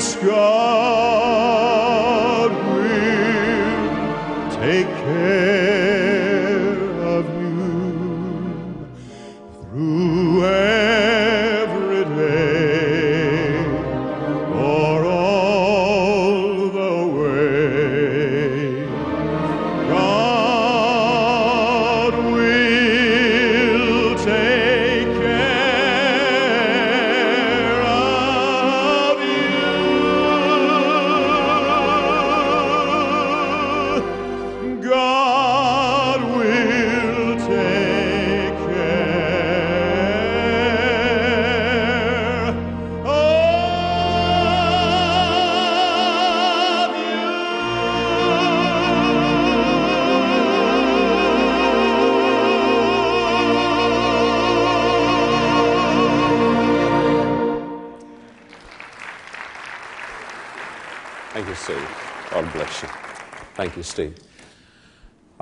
[0.00, 0.16] Yes,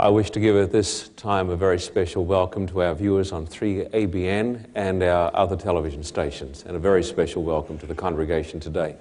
[0.08, 3.46] I wish to give at this time a very special welcome to our viewers on
[3.46, 8.96] 3ABN and our other television stations, and a very special welcome to the congregation today.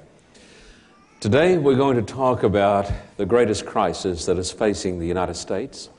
[1.22, 5.90] Today, we're going to talk about the greatest crisis that is facing the United States,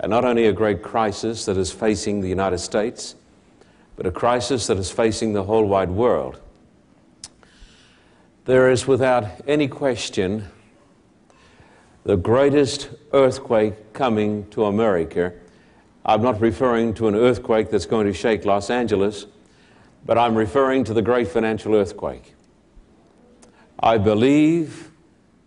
[0.00, 3.14] and not only a great crisis that is facing the United States,
[3.94, 6.40] but a crisis that is facing the whole wide world.
[8.46, 10.48] There is, without any question,
[12.02, 15.32] the greatest earthquake coming to America.
[16.04, 19.26] I'm not referring to an earthquake that's going to shake Los Angeles,
[20.04, 22.34] but I'm referring to the great financial earthquake.
[23.78, 24.90] I believe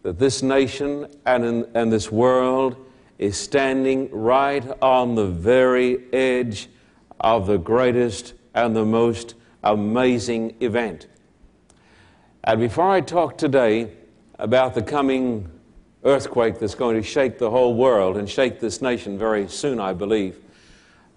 [0.03, 2.77] that this nation and, in, and this world
[3.17, 6.69] is standing right on the very edge
[7.19, 11.07] of the greatest and the most amazing event.
[12.43, 13.91] And before I talk today
[14.37, 15.49] about the coming
[16.05, 19.91] earthquake that's going to shake the whole world and shake this nation very soon, I
[19.93, 20.39] believe,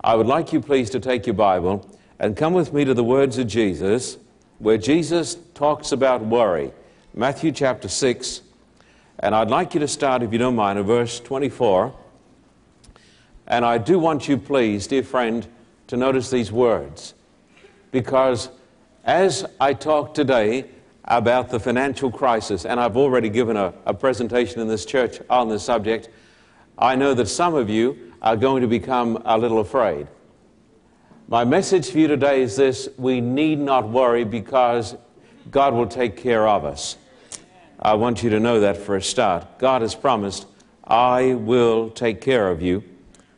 [0.01, 1.89] I would like you please to take your Bible
[2.19, 4.17] and come with me to the words of Jesus,
[4.59, 6.73] where Jesus talks about worry.
[7.15, 8.43] Matthew chapter 6,
[9.21, 11.95] and I'd like you to start, if you don't mind, at verse 24.
[13.47, 15.47] And I do want you, please, dear friend,
[15.89, 17.15] to notice these words.
[17.91, 18.51] Because
[19.05, 20.67] as I talk today
[21.09, 25.49] about the financial crisis, and I've already given a, a presentation in this church on
[25.49, 26.11] this subject,
[26.77, 30.07] I know that some of you are going to become a little afraid.
[31.27, 34.97] My message for you today is this we need not worry because
[35.51, 36.99] God will take care of us.
[37.81, 39.59] I want you to know that for a start.
[39.59, 40.47] God has promised,
[40.85, 42.85] I will take care of you.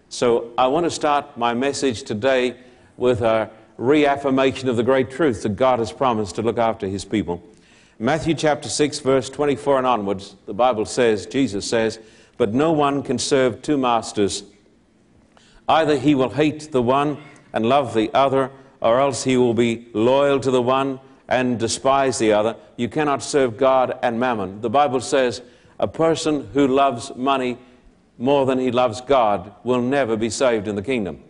[0.08, 2.56] So I want to start my message today
[2.96, 7.05] with a reaffirmation of the great truth that God has promised to look after his
[7.05, 7.43] people.
[8.02, 11.99] Matthew chapter 6, verse 24 and onwards, the Bible says, Jesus says,
[12.38, 14.43] But no one can serve two masters.
[15.69, 17.19] Either he will hate the one
[17.52, 18.50] and love the other,
[18.81, 20.99] or else he will be loyal to the one
[21.29, 22.56] and despise the other.
[22.79, 24.62] You cannot serve God and mammon.
[24.62, 25.43] The Bible says
[25.79, 27.58] a person who loves money
[28.17, 31.23] more than he loves God will never be saved in the kingdom.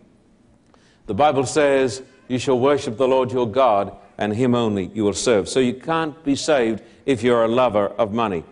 [1.06, 5.12] The Bible says you shall worship the Lord your God and him only you will
[5.12, 5.48] serve.
[5.48, 8.44] So you can't be saved if you're a lover of money.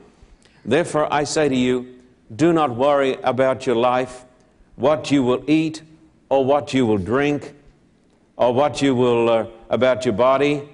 [0.65, 2.01] Therefore, I say to you,
[2.35, 4.25] do not worry about your life,
[4.75, 5.83] what you will eat,
[6.29, 7.55] or what you will drink,
[8.37, 10.69] or what you will, uh, about your body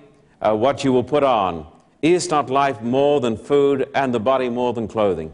[0.44, 1.66] uh, what you will put on.
[2.02, 5.32] Is not life more than food and the body more than clothing?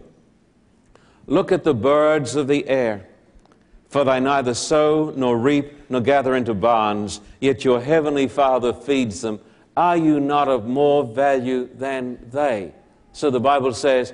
[1.27, 3.07] Look at the birds of the air,
[3.89, 9.21] for they neither sow nor reap nor gather into barns, yet your heavenly Father feeds
[9.21, 9.41] them.
[9.77, 12.73] Are you not of more value than they?
[13.13, 14.13] So the Bible says,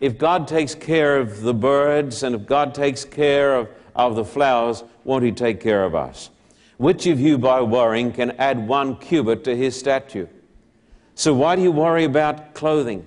[0.00, 4.24] if God takes care of the birds and if God takes care of, of the
[4.24, 6.30] flowers, won't He take care of us?
[6.80, 10.30] Which of you, by worrying, can add one cubit to his stature?
[11.14, 13.06] So, why do you worry about clothing?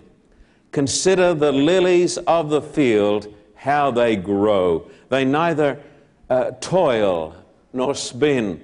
[0.71, 4.88] Consider the lilies of the field, how they grow.
[5.09, 5.80] They neither
[6.30, 7.35] uh, toil
[7.74, 8.62] nor spin.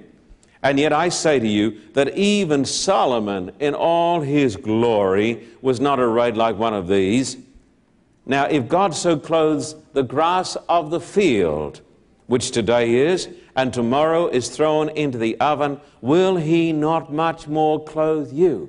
[0.62, 5.98] And yet I say to you that even Solomon, in all his glory, was not
[5.98, 7.38] arrayed like one of these.
[8.26, 11.80] Now, if God so clothes the grass of the field,
[12.26, 17.82] which today is, and tomorrow is thrown into the oven, will he not much more
[17.82, 18.68] clothe you,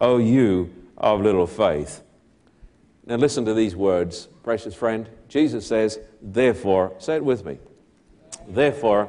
[0.00, 2.02] O you of little faith?
[3.06, 5.08] Now listen to these words, precious friend.
[5.28, 7.58] Jesus says, Therefore, say it with me,
[8.48, 9.08] therefore,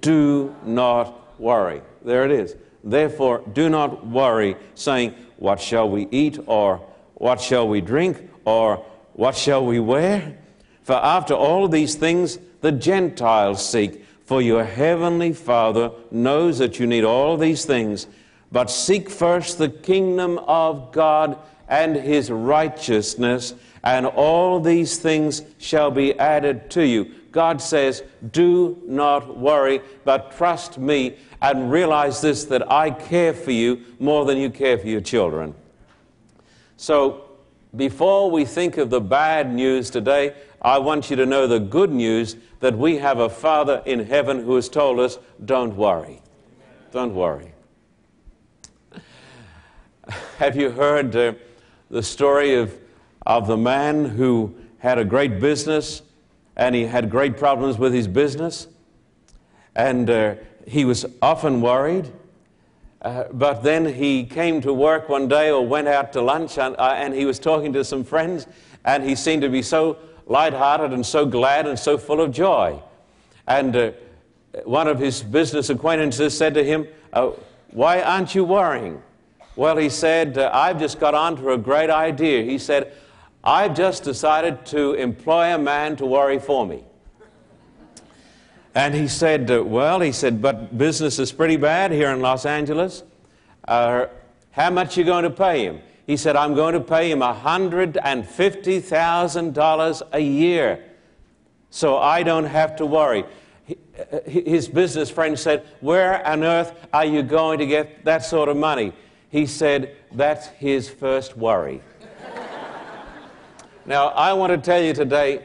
[0.00, 1.82] do not worry.
[2.04, 2.56] There it is.
[2.82, 6.38] Therefore, do not worry, saying, What shall we eat?
[6.46, 6.78] or
[7.14, 8.30] What shall we drink?
[8.44, 10.38] or What shall we wear?
[10.82, 14.04] For after all these things the Gentiles seek.
[14.24, 18.06] For your heavenly Father knows that you need all these things.
[18.50, 25.90] But seek first the kingdom of God and his righteousness, and all these things shall
[25.90, 27.14] be added to you.
[27.32, 33.50] God says, Do not worry, but trust me and realize this that I care for
[33.50, 35.54] you more than you care for your children.
[36.76, 37.24] So,
[37.74, 41.90] before we think of the bad news today, I want you to know the good
[41.90, 46.20] news that we have a Father in heaven who has told us, don't worry.
[46.92, 47.52] Don't worry.
[50.38, 51.32] Have you heard uh,
[51.90, 52.76] the story of,
[53.26, 56.02] of the man who had a great business
[56.56, 58.68] and he had great problems with his business?
[59.74, 60.34] And uh,
[60.66, 62.12] he was often worried.
[63.00, 66.76] Uh, but then he came to work one day or went out to lunch and,
[66.78, 68.46] uh, and he was talking to some friends
[68.84, 72.80] and he seemed to be so lighthearted and so glad and so full of joy.
[73.46, 73.92] And uh,
[74.64, 77.30] one of his business acquaintances said to him, uh,
[77.70, 79.02] Why aren't you worrying?
[79.56, 82.42] Well, he said, uh, I've just got onto a great idea.
[82.42, 82.92] He said,
[83.44, 86.84] I've just decided to employ a man to worry for me.
[88.74, 92.46] And he said, uh, Well, he said, but business is pretty bad here in Los
[92.46, 93.02] Angeles.
[93.66, 94.06] Uh,
[94.52, 95.80] how much you going to pay him?
[96.06, 100.84] He said, I'm going to pay him $150,000 a year
[101.70, 103.24] so I don't have to worry.
[103.68, 103.74] uh,
[104.26, 108.56] his business friend said, Where on earth are you going to get that sort of
[108.56, 108.92] money?
[109.30, 111.82] He said, That's his first worry.
[113.86, 115.44] Now, I want to tell you today,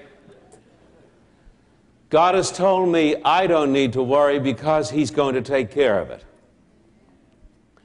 [2.09, 5.99] God has told me I don't need to worry because He's going to take care
[5.99, 6.23] of it.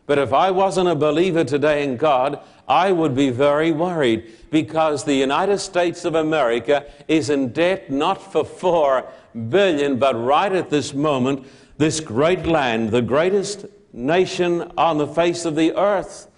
[0.07, 5.05] But if I wasn't a believer today in God, I would be very worried because
[5.05, 9.09] the United States of America is in debt not for four
[9.49, 11.47] billion, but right at this moment,
[11.79, 16.29] this great land, the greatest nation on the face of the earth,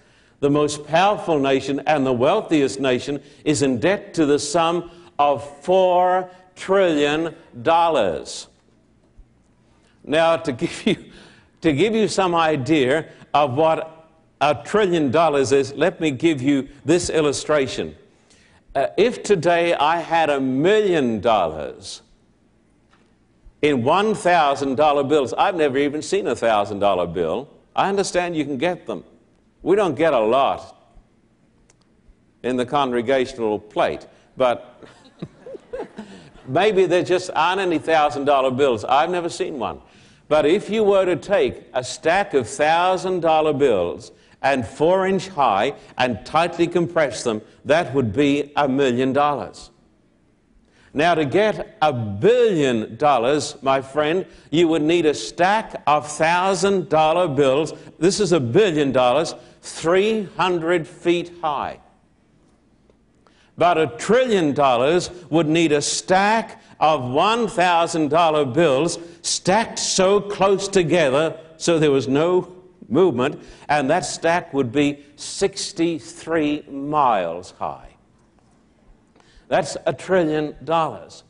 [0.44, 5.42] the most powerful nation and the wealthiest nation, is in debt to the sum of
[5.62, 8.48] four trillion dollars.
[10.04, 10.96] Now, to give you
[11.62, 16.68] to give you some idea of what a trillion dollars is, let me give you
[16.84, 17.96] this illustration.
[18.74, 22.02] Uh, if today I had a million dollars
[23.62, 27.48] in $1,000 bills, I've never even seen a $1,000 bill.
[27.74, 29.04] I understand you can get them.
[29.64, 30.76] We don't get a lot
[32.42, 34.06] in the congregational plate,
[34.36, 34.84] but
[36.46, 38.84] maybe there just aren't any $1,000 bills.
[38.84, 39.80] I've never seen one.
[40.28, 45.72] But if you were to take a stack of $1,000 bills and four inch high
[45.96, 49.70] and tightly compress them, that would be a million dollars.
[50.96, 56.88] Now, to get a billion dollars, my friend, you would need a stack of thousand
[56.88, 57.72] dollar bills.
[57.98, 61.80] This is a billion dollars, 300 feet high.
[63.56, 71.38] About a trillion dollars would need a stack of $1,000 bills stacked so close together
[71.56, 72.54] so there was no
[72.90, 77.96] movement, and that stack would be 63 miles high.
[79.48, 81.22] That's a trillion dollars.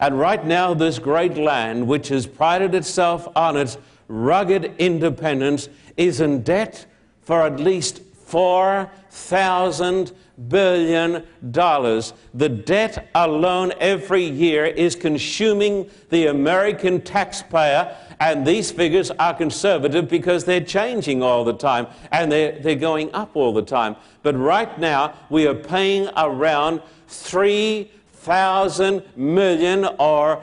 [0.00, 6.20] And right now, this great land, which has prided itself on its rugged independence, is
[6.20, 6.84] in debt
[7.28, 10.12] for at least 4,000
[10.48, 12.14] billion dollars.
[12.32, 20.08] The debt alone every year is consuming the American taxpayer, and these figures are conservative
[20.08, 23.96] because they're changing all the time and they're, they're going up all the time.
[24.22, 30.42] But right now, we are paying around 3,000 million or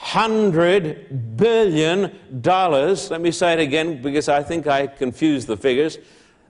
[0.00, 3.10] 300 billion dollars.
[3.10, 5.98] Let me say it again because I think I confused the figures.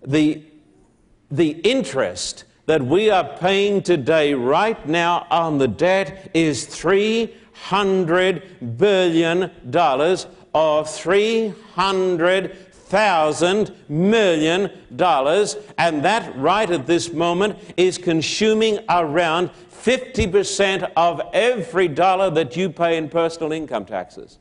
[0.07, 0.43] The
[1.31, 9.51] the interest that we are paying today, right now, on the debt is $300 billion
[10.55, 20.91] or 300 thousand million dollars, and that right at this moment is consuming around 50%
[20.97, 24.39] of every dollar that you pay in personal income taxes.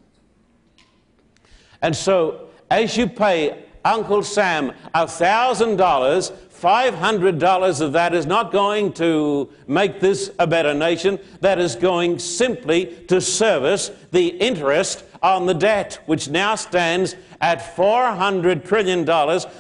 [1.82, 9.50] And so, as you pay Uncle Sam $1,000 $500 of that is not going to
[9.68, 11.20] make this a better nation.
[11.42, 17.76] That is going simply to service the interest on the debt, which now stands at
[17.76, 19.06] $400 trillion,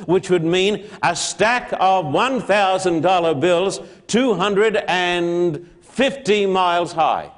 [0.05, 7.31] which would mean a stack of $1,000 bills 250 miles high.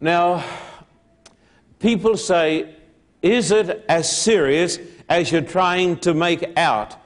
[0.00, 0.44] Now,
[1.78, 2.74] people say,
[3.22, 6.96] is it as serious as you're trying to make out.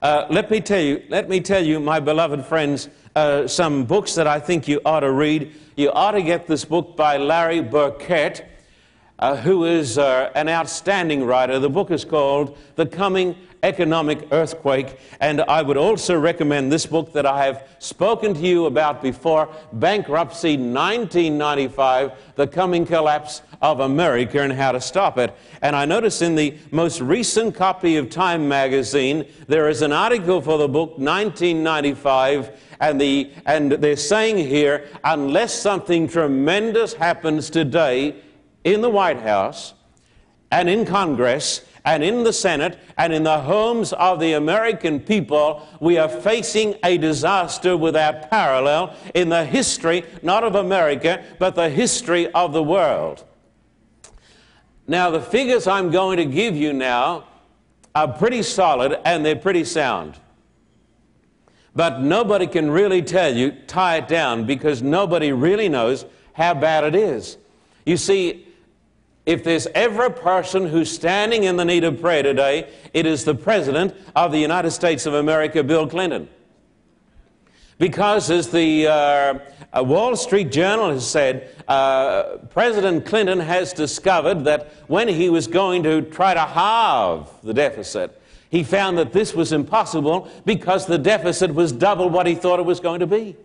[0.00, 4.14] Uh, let me tell you, let me tell you, my beloved friends, uh, some books
[4.14, 5.52] that I think you ought to read.
[5.76, 8.46] You ought to get this book by Larry Burkett,
[9.18, 11.58] uh, who is uh, an outstanding writer.
[11.58, 14.98] The book is called The Coming economic earthquake.
[15.20, 19.48] And I would also recommend this book that I have spoken to you about before
[19.72, 25.34] Bankruptcy 1995 The Coming Collapse of America and How to Stop It.
[25.62, 30.40] And I notice in the most recent copy of Time magazine, there is an article
[30.40, 32.60] for the book 1995.
[32.80, 38.14] And, the, and they're saying here, unless something tremendous happens today
[38.64, 39.74] in the White House
[40.50, 45.66] and in Congress, and in the Senate and in the homes of the American people,
[45.80, 51.70] we are facing a disaster without parallel in the history, not of America, but the
[51.70, 53.24] history of the world.
[54.86, 57.24] Now, the figures I'm going to give you now
[57.94, 60.18] are pretty solid and they're pretty sound.
[61.74, 66.84] But nobody can really tell you, tie it down, because nobody really knows how bad
[66.84, 67.38] it is.
[67.86, 68.47] You see,
[69.28, 73.24] if there's ever a person who's standing in the need of prayer today, it is
[73.24, 76.30] the President of the United States of America, Bill Clinton.
[77.76, 79.38] Because, as the uh,
[79.70, 85.46] uh, Wall Street Journal has said, uh, President Clinton has discovered that when he was
[85.46, 90.96] going to try to halve the deficit, he found that this was impossible because the
[90.96, 93.36] deficit was double what he thought it was going to be.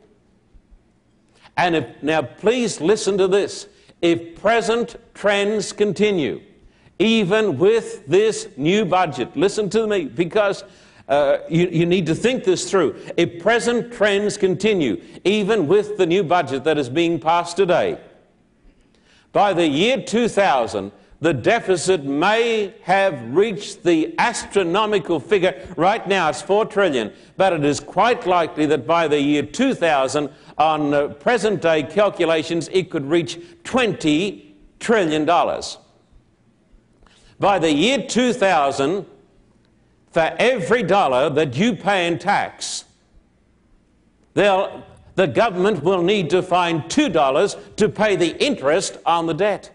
[1.57, 3.67] And if, now, please listen to this.
[4.03, 6.41] If present trends continue,
[6.99, 10.65] even with this new budget, listen to me because
[11.07, 12.99] uh, you, you need to think this through.
[13.15, 17.97] If present trends continue, even with the new budget that is being passed today,
[19.31, 20.91] by the year 2000,
[21.23, 25.65] the deficit may have reached the astronomical figure.
[25.77, 30.29] Right now it's 4 trillion, but it is quite likely that by the year 2000,
[30.57, 35.77] on uh, present day calculations, it could reach 20 trillion dollars.
[37.39, 39.05] By the year 2000,
[40.11, 42.83] for every dollar that you pay in tax,
[44.33, 49.72] the government will need to find $2 to pay the interest on the debt.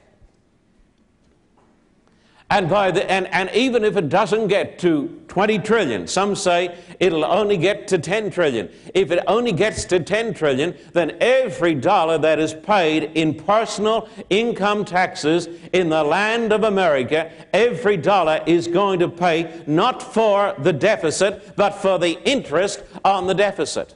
[2.51, 6.79] And, by the, and, and even if it doesn't get to 20 trillion, some say
[6.99, 8.71] it'll only get to 10 trillion.
[8.95, 14.09] If it only gets to 10 trillion, then every dollar that is paid in personal
[14.31, 20.55] income taxes in the land of America, every dollar is going to pay not for
[20.59, 23.95] the deficit, but for the interest on the deficit.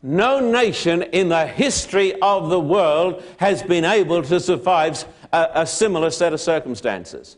[0.00, 5.66] No nation in the history of the world has been able to survive a, a
[5.66, 7.36] similar set of circumstances.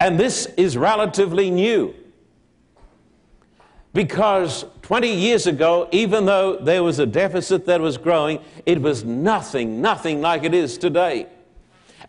[0.00, 1.94] And this is relatively new.
[3.92, 9.04] Because 20 years ago, even though there was a deficit that was growing, it was
[9.04, 11.28] nothing, nothing like it is today.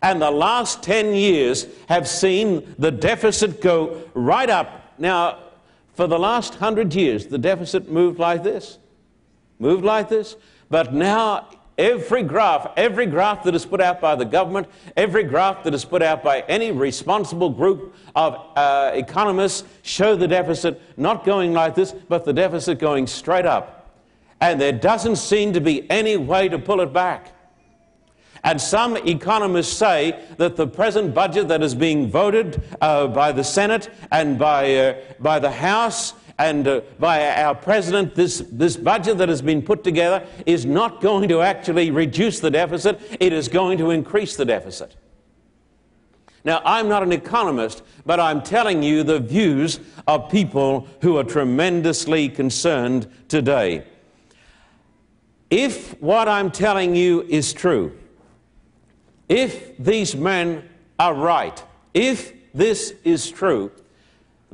[0.02, 4.94] And the last 10 years have seen the deficit go right up.
[4.98, 5.40] Now,
[5.94, 8.80] for the last 100 years, the deficit moved like this,
[9.60, 10.36] moved like this,
[10.70, 15.64] but now Every graph, every graph that is put out by the government, every graph
[15.64, 21.26] that is put out by any responsible group of uh, economists show the deficit not
[21.26, 23.94] going like this, but the deficit going straight up.
[24.40, 27.34] And there doesn't seem to be any way to pull it back.
[28.46, 33.44] And some economists say that the present budget that is being voted uh, by the
[33.44, 39.18] Senate and by, uh, by the House and uh, by our president, this, this budget
[39.20, 43.48] that has been put together is not going to actually reduce the deficit, it is
[43.48, 44.96] going to increase the deficit.
[46.44, 51.24] Now, I'm not an economist, but I'm telling you the views of people who are
[51.24, 53.86] tremendously concerned today.
[55.50, 57.98] If what I'm telling you is true,
[59.30, 60.68] if these men
[61.00, 63.72] are right, if this is true,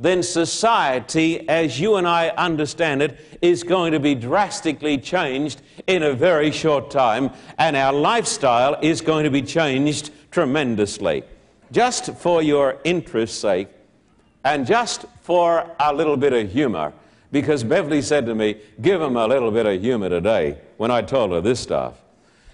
[0.02, 6.02] then society, as you and I understand it, is going to be drastically changed in
[6.02, 11.22] a very short time, and our lifestyle is going to be changed tremendously.
[11.70, 13.68] Just for your interest's sake,
[14.44, 16.92] and just for a little bit of humor,
[17.30, 21.02] because Beverly said to me, Give him a little bit of humor today when I
[21.02, 21.94] told her this stuff.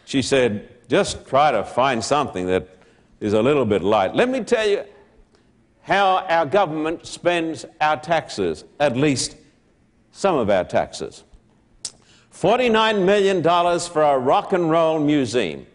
[0.05, 2.69] She said, Just try to find something that
[3.21, 4.15] is a little bit light.
[4.15, 4.85] Let me tell you,
[5.89, 9.39] how our government spends our taxes, at least
[10.13, 11.25] some of our taxes.
[12.31, 13.43] $49 million
[13.81, 15.67] for a rock and roll museum.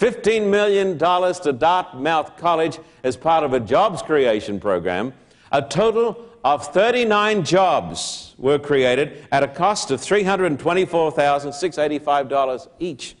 [0.00, 5.12] $15 million to Dartmouth College as part of a jobs creation program.
[5.52, 13.14] A total of 39 jobs were created at a cost of $324,685 each.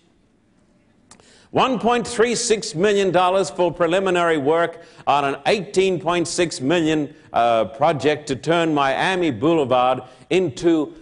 [1.56, 3.10] $1.36 million
[3.46, 10.94] for preliminary work on an 18.6 million uh, project to turn Miami Boulevard into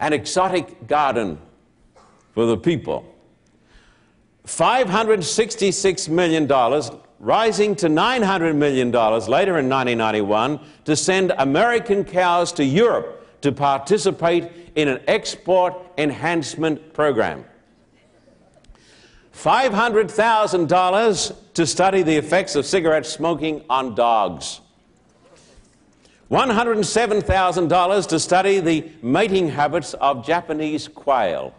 [0.00, 1.38] an exotic garden
[2.34, 3.06] for the people.
[4.48, 6.48] $566 million,
[7.20, 14.50] rising to $900 million later in 1991, to send American cows to Europe to participate
[14.74, 17.44] in an export enhancement program.
[19.34, 24.60] $500,000 to study the effects of cigarette smoking on dogs.
[26.30, 31.52] $107,000 to study the mating habits of Japanese quail.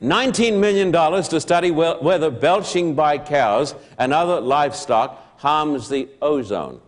[0.00, 6.80] $19 million to study whether belching by cows and other livestock harms the ozone.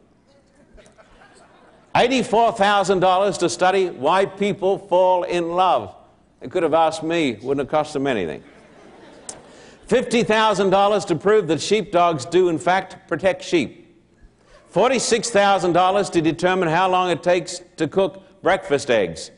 [1.95, 5.95] $84,000 to study why people fall in love.
[6.41, 8.43] They could have asked me, wouldn't have cost them anything.
[9.89, 13.81] $50,000 to prove that sheepdogs do, in fact, protect sheep.
[14.73, 19.31] $46,000 to determine how long it takes to cook breakfast eggs.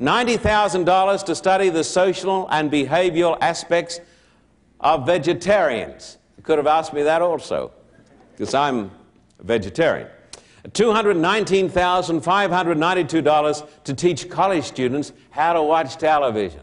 [0.00, 3.98] $90,000 to study the social and behavioral aspects
[4.80, 6.18] of vegetarians.
[6.36, 7.72] You could have asked me that also,
[8.32, 8.90] because I'm
[9.40, 10.08] a vegetarian.
[10.68, 16.62] $219,592 to teach college students how to watch television.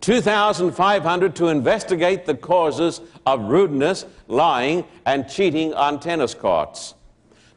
[0.00, 6.94] 2500 to investigate the causes of rudeness, lying, and cheating on tennis courts.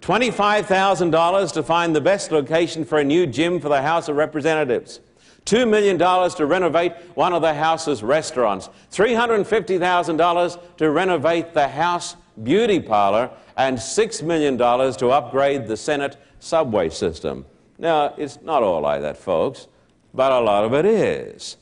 [0.02, 5.02] $25,000 to find the best location for a new gym for the House of Representatives.
[5.46, 8.70] $2 million to renovate one of the House's restaurants.
[8.92, 13.30] $350,000 to renovate the House beauty parlor.
[13.58, 17.46] And $6 million to upgrade the Senate subway system.
[17.78, 19.68] Now, it's not all like that, folks,
[20.14, 21.58] but a lot of it is.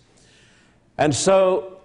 [0.98, 1.78] And so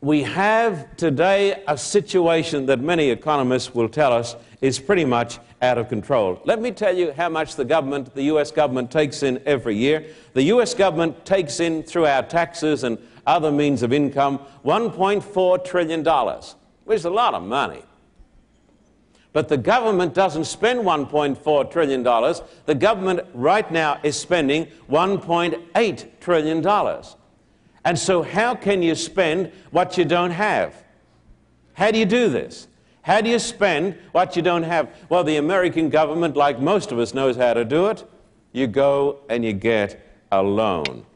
[0.00, 5.76] we have today a situation that many economists will tell us is pretty much out
[5.76, 6.40] of control.
[6.44, 10.06] Let me tell you how much the government, the US government, takes in every year.
[10.34, 16.04] The US government takes in through our taxes and other means of income $1.4 trillion,
[16.84, 17.82] which is a lot of money.
[19.32, 22.02] But the government doesn't spend $1.4 trillion.
[22.02, 26.62] The government right now is spending $1.8 trillion.
[27.88, 30.84] And so, how can you spend what you don't have?
[31.72, 32.68] How do you do this?
[33.00, 34.90] How do you spend what you don't have?
[35.08, 38.06] Well, the American government, like most of us, knows how to do it.
[38.52, 41.06] You go and you get a loan.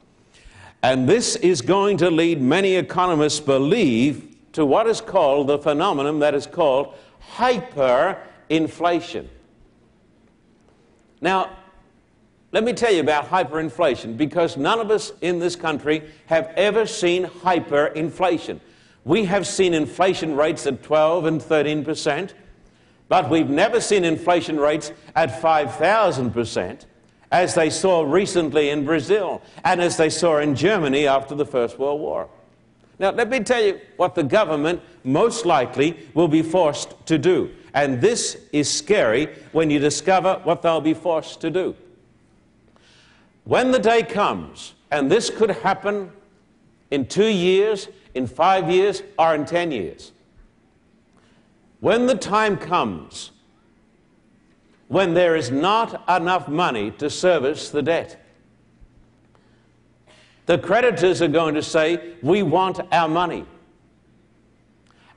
[0.83, 6.21] And this is going to lead many economists believe to what is called the phenomenon
[6.21, 6.95] that is called
[7.37, 9.27] hyperinflation.
[11.21, 11.51] Now,
[12.53, 16.87] let me tell you about hyperinflation because none of us in this country have ever
[16.87, 18.61] seen hyperinflation.
[19.05, 22.35] We have seen inflation rates at 12 and 13 percent,
[23.09, 26.85] but we've never seen inflation rates at 5,000 percent,
[27.31, 31.79] as they saw recently in Brazil and as they saw in Germany after the First
[31.79, 32.29] World War.
[32.99, 37.51] Now, let me tell you what the government most likely will be forced to do.
[37.75, 41.75] And this is scary when you discover what they'll be forced to do.
[43.45, 46.13] When the day comes, and this could happen
[46.91, 50.13] in two years, in five years, or in ten years,
[51.81, 53.33] when the time comes
[54.89, 58.23] when there is not enough money to service the debt,
[60.45, 63.47] the creditors are going to say, We want our money.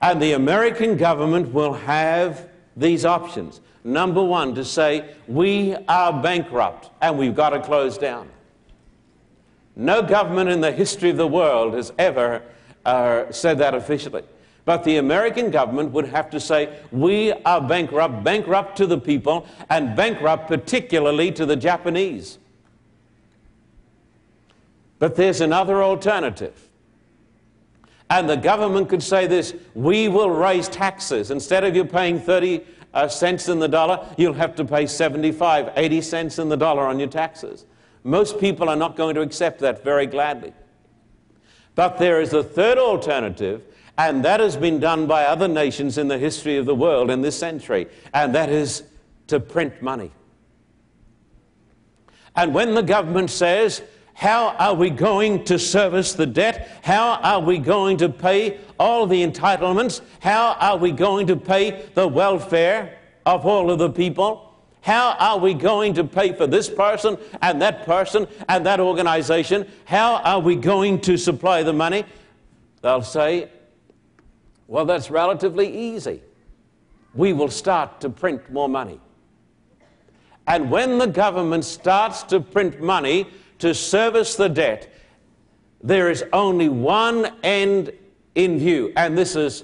[0.02, 3.60] And the American government will have these options.
[3.86, 8.28] Number one, to say, we are bankrupt and we've got to close down.
[9.76, 12.42] No government in the history of the world has ever
[12.84, 14.24] uh, said that officially.
[14.66, 19.46] But the American government would have to say, we are bankrupt, bankrupt to the people,
[19.70, 22.40] and bankrupt particularly to the Japanese.
[24.98, 26.70] But there's another alternative.
[28.10, 31.30] And the government could say this we will raise taxes.
[31.30, 32.64] Instead of you paying 30
[32.96, 36.88] uh, cents in the dollar, you'll have to pay 75, 80 cents in the dollar
[36.88, 37.66] on your taxes.
[38.04, 40.54] Most people are not going to accept that very gladly.
[41.76, 43.64] But there is a third alternative,
[43.98, 47.22] and that has been done by other nations in the history of the world in
[47.22, 48.84] this century, and that is
[49.28, 50.12] to print money.
[52.36, 53.82] And when the government says,
[54.16, 56.80] how are we going to service the debt?
[56.84, 60.00] How are we going to pay all the entitlements?
[60.22, 64.54] How are we going to pay the welfare of all of the people?
[64.80, 69.70] How are we going to pay for this person and that person and that organization?
[69.84, 72.06] How are we going to supply the money?
[72.82, 73.50] They'll say,
[74.68, 76.22] well, that's relatively easy.
[77.14, 79.02] We will start to print more money.
[80.48, 83.28] And when the government starts to print money,
[83.60, 84.94] to service the debt,
[85.82, 87.92] there is only one end
[88.36, 89.64] in view, and this is,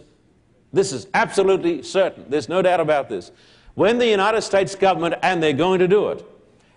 [0.71, 2.25] this is absolutely certain.
[2.29, 3.31] There's no doubt about this.
[3.73, 6.25] When the United States government, and they're going to do it,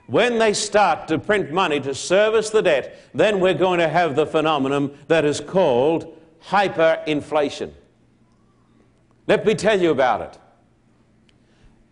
[0.07, 4.16] when they start to print money to service the debt, then we're going to have
[4.16, 7.72] the phenomenon that is called hyperinflation.
[9.27, 10.38] Let me tell you about it.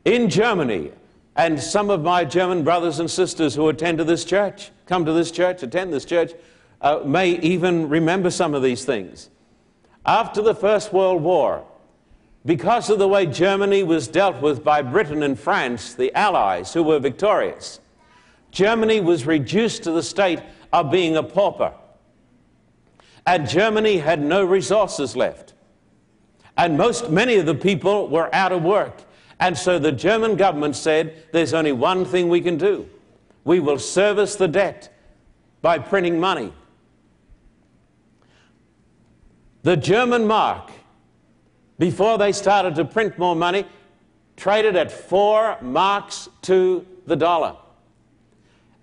[0.05, 0.93] In Germany,
[1.37, 5.12] and some of my German brothers and sisters who attend to this church, come to
[5.12, 6.33] this church, attend this church,
[6.81, 9.31] uh, may even remember some of these things.
[10.05, 11.64] After the First World War,
[12.45, 16.83] because of the way Germany was dealt with by Britain and France, the Allies who
[16.83, 17.81] were victorious,
[18.51, 20.40] Germany was reduced to the state
[20.73, 21.73] of being a pauper.
[23.25, 25.55] And Germany had no resources left.
[26.57, 29.03] And most, many of the people were out of work.
[29.42, 32.88] And so the German government said, there's only one thing we can do.
[33.42, 34.96] We will service the debt
[35.62, 36.52] by printing money.
[39.64, 40.70] The German mark,
[41.76, 43.66] before they started to print more money,
[44.37, 47.57] traded at four marks to the dollar.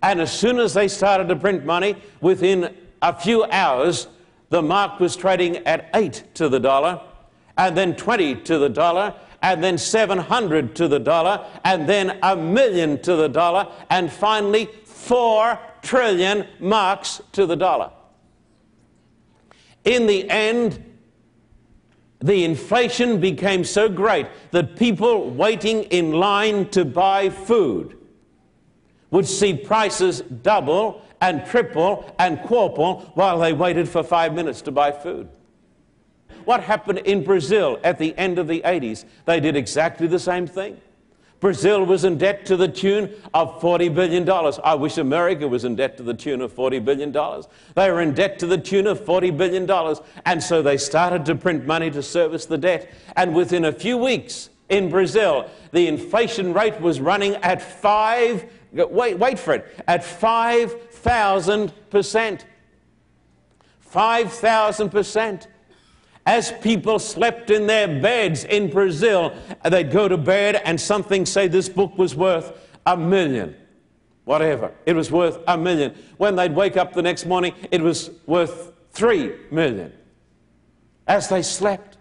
[0.03, 4.09] And as soon as they started to print money, within a few hours,
[4.49, 6.99] the mark was trading at eight to the dollar,
[7.57, 12.35] and then 20 to the dollar, and then 700 to the dollar, and then a
[12.35, 17.91] million to the dollar, and finally 4 trillion marks to the dollar.
[19.85, 20.83] In the end,
[22.19, 27.97] the inflation became so great that people waiting in line to buy food
[29.11, 34.71] would see prices double and triple and quadruple while they waited for five minutes to
[34.71, 35.29] buy food.
[36.49, 39.05] What happened in Brazil at the end of the 80s?
[39.25, 40.81] They did exactly the same thing.
[41.39, 44.27] Brazil was in debt to the tune of $40 billion.
[44.63, 47.11] I wish America was in debt to the tune of $40 billion.
[47.75, 49.69] They were in debt to the tune of $40 billion.
[50.25, 52.91] And so they started to print money to service the debt.
[53.15, 59.19] And within a few weeks in Brazil, the inflation rate was running at five, wait,
[59.19, 62.41] wait for it, at 5,000%.
[63.93, 65.47] 5,000%.
[66.29, 69.33] As people slept in their beds in Brazil,
[69.67, 73.55] they'd go to bed and something say this book was worth a million.
[74.25, 74.71] Whatever.
[74.85, 75.95] It was worth a million.
[76.17, 79.91] When they'd wake up the next morning, it was worth three million.
[81.07, 81.97] As they slept.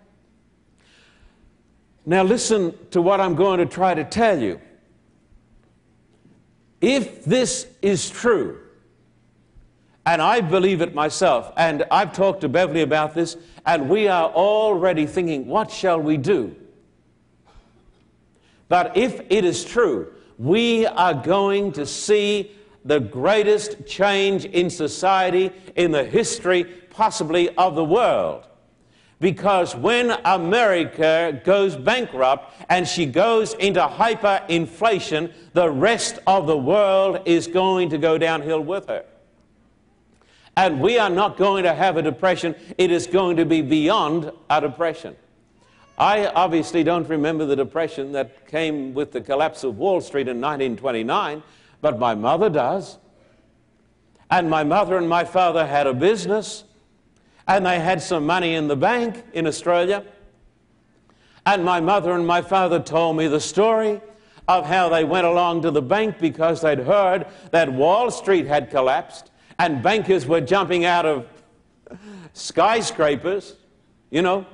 [2.05, 4.61] Now, listen to what I'm going to try to tell you.
[6.83, 8.61] If this is true,
[10.09, 11.53] and I believe it myself.
[11.59, 16.17] And I've talked to Beverly about this, and we are already thinking, what shall we
[16.17, 16.57] do?
[18.71, 22.53] But if it is true, we are going to see
[22.87, 28.47] the greatest change in society in the history, possibly, of the world.
[29.21, 37.21] Because when America goes bankrupt and she goes into hyperinflation, the rest of the world
[37.27, 39.05] is going to go downhill with her.
[40.59, 44.33] And we are not going to have a depression, it is going to be beyond
[44.51, 45.15] a depression.
[45.97, 50.41] I obviously don't remember the depression that came with the collapse of Wall Street in
[50.41, 51.45] 1929,
[51.81, 52.99] but my mother does.
[54.33, 56.65] And my mother and my father had a business,
[57.47, 60.05] and they had some money in the bank in Australia.
[61.47, 64.01] And my mother and my father told me the story
[64.49, 68.71] of how they went along to the bank because they'd heard that Wall Street had
[68.71, 71.27] collapsed and bankers were jumping out of
[72.33, 73.55] skyscrapers,
[74.11, 74.47] you know.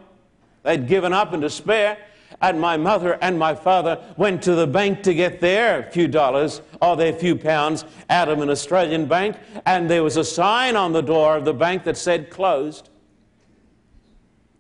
[0.63, 1.99] They'd given up in despair.
[2.41, 6.63] And my mother and my father went to the bank to get their few dollars
[6.83, 9.37] or their few pounds out of an Australian bank.
[9.67, 12.89] And there was a sign on the door of the bank that said closed.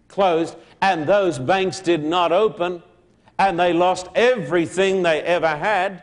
[0.08, 0.56] Closed.
[0.80, 2.82] And those banks did not open.
[3.38, 6.02] And they lost everything they ever had.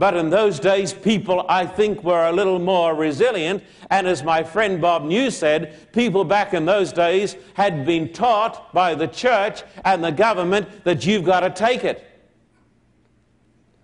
[0.00, 3.62] But in those days, people, I think, were a little more resilient.
[3.90, 8.72] And as my friend Bob New said, people back in those days had been taught
[8.72, 12.02] by the church and the government that you've got to take it.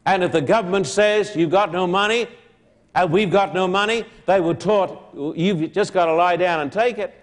[0.07, 2.29] And if the government says you've got no money,
[2.94, 6.72] and we've got no money, they were taught you've just got to lie down and
[6.72, 7.14] take it.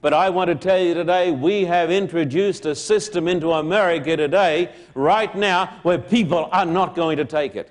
[0.00, 4.72] But I want to tell you today, we have introduced a system into America today,
[4.94, 7.70] right now, where people are not going to take it.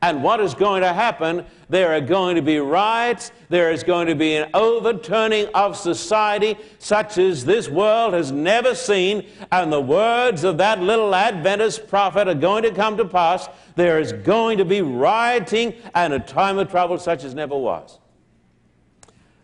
[0.00, 1.44] And what is going to happen?
[1.68, 3.32] There are going to be riots.
[3.48, 8.76] There is going to be an overturning of society such as this world has never
[8.76, 9.26] seen.
[9.50, 13.48] And the words of that little Adventist prophet are going to come to pass.
[13.74, 17.98] There is going to be rioting and a time of trouble such as never was.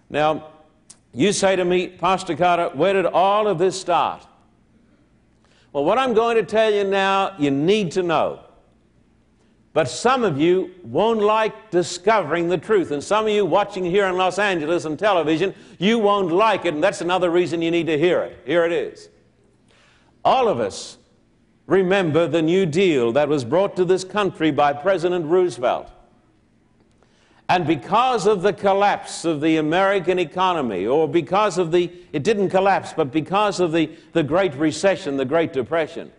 [0.09, 0.51] Now,
[1.13, 4.25] you say to me, Pastor Carter, where did all of this start?
[5.73, 8.44] Well, what I'm going to tell you now, you need to know.
[9.75, 12.93] But some of you won't like discovering the truth.
[12.93, 16.75] And some of you watching here in Los Angeles on television, you won't like it.
[16.75, 18.39] And that's another reason you need to hear it.
[18.47, 19.09] Here it is.
[20.25, 20.97] All of us
[21.67, 25.91] remember the New Deal that was brought to this country by President Roosevelt.
[27.49, 32.51] And because of the collapse of the American economy, or because of the, it didn't
[32.51, 36.13] collapse, but because of the, the Great Recession, the Great Depression,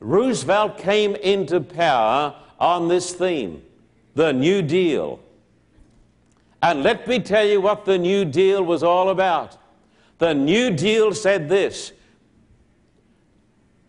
[0.00, 3.62] Roosevelt came into power on this theme
[4.14, 5.20] the New Deal.
[6.62, 9.58] And let me tell you what the New Deal was all about.
[10.18, 11.92] The New Deal said this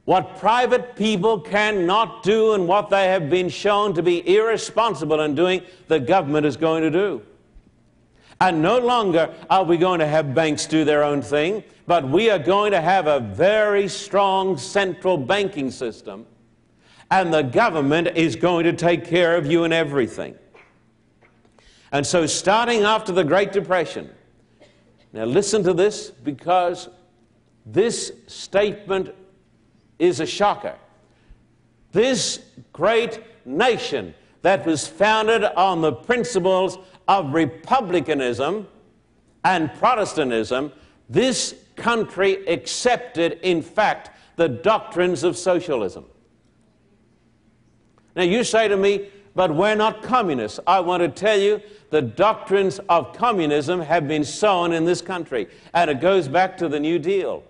[0.08, 5.36] what private people cannot do and what they have been shown to be irresponsible in
[5.36, 7.22] doing, the government is going to do.
[8.40, 12.30] And no longer are we going to have banks do their own thing, but we
[12.30, 16.26] are going to have a very strong central banking system,
[17.10, 20.36] and the government is going to take care of you and everything.
[21.92, 24.10] And so, starting after the Great Depression,
[25.14, 26.90] now listen to this because
[27.66, 29.16] this statement
[29.98, 30.76] is a shocker.
[31.92, 38.68] This great nation that was founded on the principles of republicanism
[39.44, 40.72] and Protestantism,
[41.10, 46.06] this country accepted, in fact, the doctrines of socialism.
[48.16, 50.60] Now, you say to me, but we're not communists.
[50.66, 55.48] I want to tell you the doctrines of communism have been sown in this country,
[55.74, 57.44] and it goes back to the New Deal.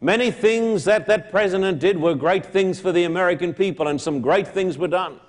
[0.00, 4.20] Many things that that president did were great things for the American people, and some
[4.20, 5.20] great things were done.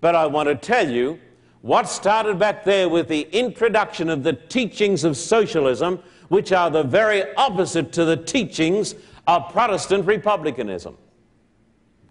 [0.00, 1.18] But I want to tell you
[1.64, 5.98] what started back there with the introduction of the teachings of socialism,
[6.28, 8.94] which are the very opposite to the teachings
[9.26, 10.96] of Protestant republicanism.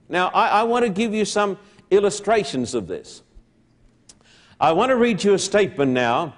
[0.10, 1.60] Now, I, I want to give you some
[1.92, 3.22] illustrations of this.
[4.60, 6.34] I want to read you a statement now,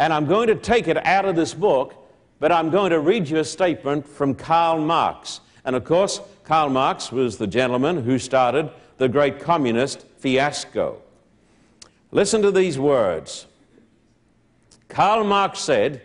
[0.00, 1.94] and I'm going to take it out of this book
[2.40, 5.40] but I'm going to read you a statement from Karl Marx.
[5.64, 11.00] And of course, Karl Marx was the gentleman who started the great communist fiasco.
[12.12, 13.46] Listen to these words.
[14.88, 16.02] Karl Marx said,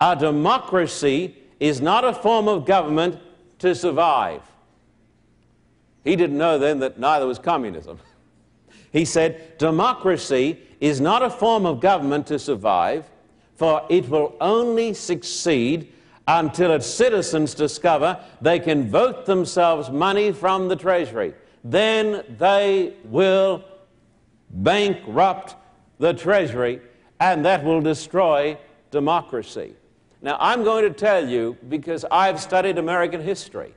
[0.00, 3.18] A democracy is not a form of government
[3.58, 4.42] to survive.
[6.04, 7.98] He didn't know then that neither was communism.
[8.92, 13.08] He said, Democracy is not a form of government to survive
[13.60, 15.92] for it will only succeed
[16.26, 21.34] until its citizens discover they can vote themselves money from the Treasury.
[21.62, 23.62] Then they will
[24.50, 25.56] bankrupt
[25.98, 26.80] the Treasury,
[27.18, 28.58] and that will destroy
[28.90, 29.74] democracy.
[30.22, 33.74] Now, I'm going to tell you because I've studied American history,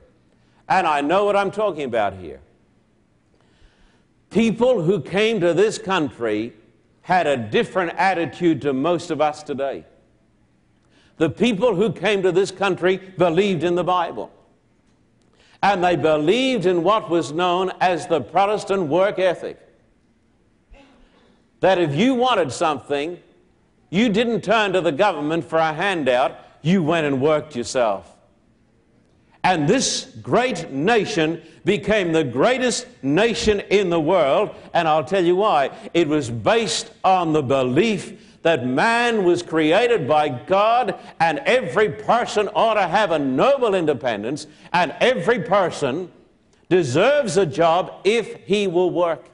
[0.68, 2.40] and I know what I'm talking about here.
[4.30, 6.52] People who came to this country
[7.02, 9.84] had a different attitude to most of us today.
[11.18, 14.32] The people who came to this country believed in the Bible.
[15.62, 19.58] And they believed in what was known as the Protestant work ethic.
[21.64, 23.18] That if you wanted something,
[23.88, 28.14] you didn't turn to the government for a handout, you went and worked yourself.
[29.42, 34.54] And this great nation became the greatest nation in the world.
[34.74, 35.70] And I'll tell you why.
[35.94, 42.50] It was based on the belief that man was created by God and every person
[42.54, 46.12] ought to have a noble independence and every person
[46.68, 49.30] deserves a job if he will work.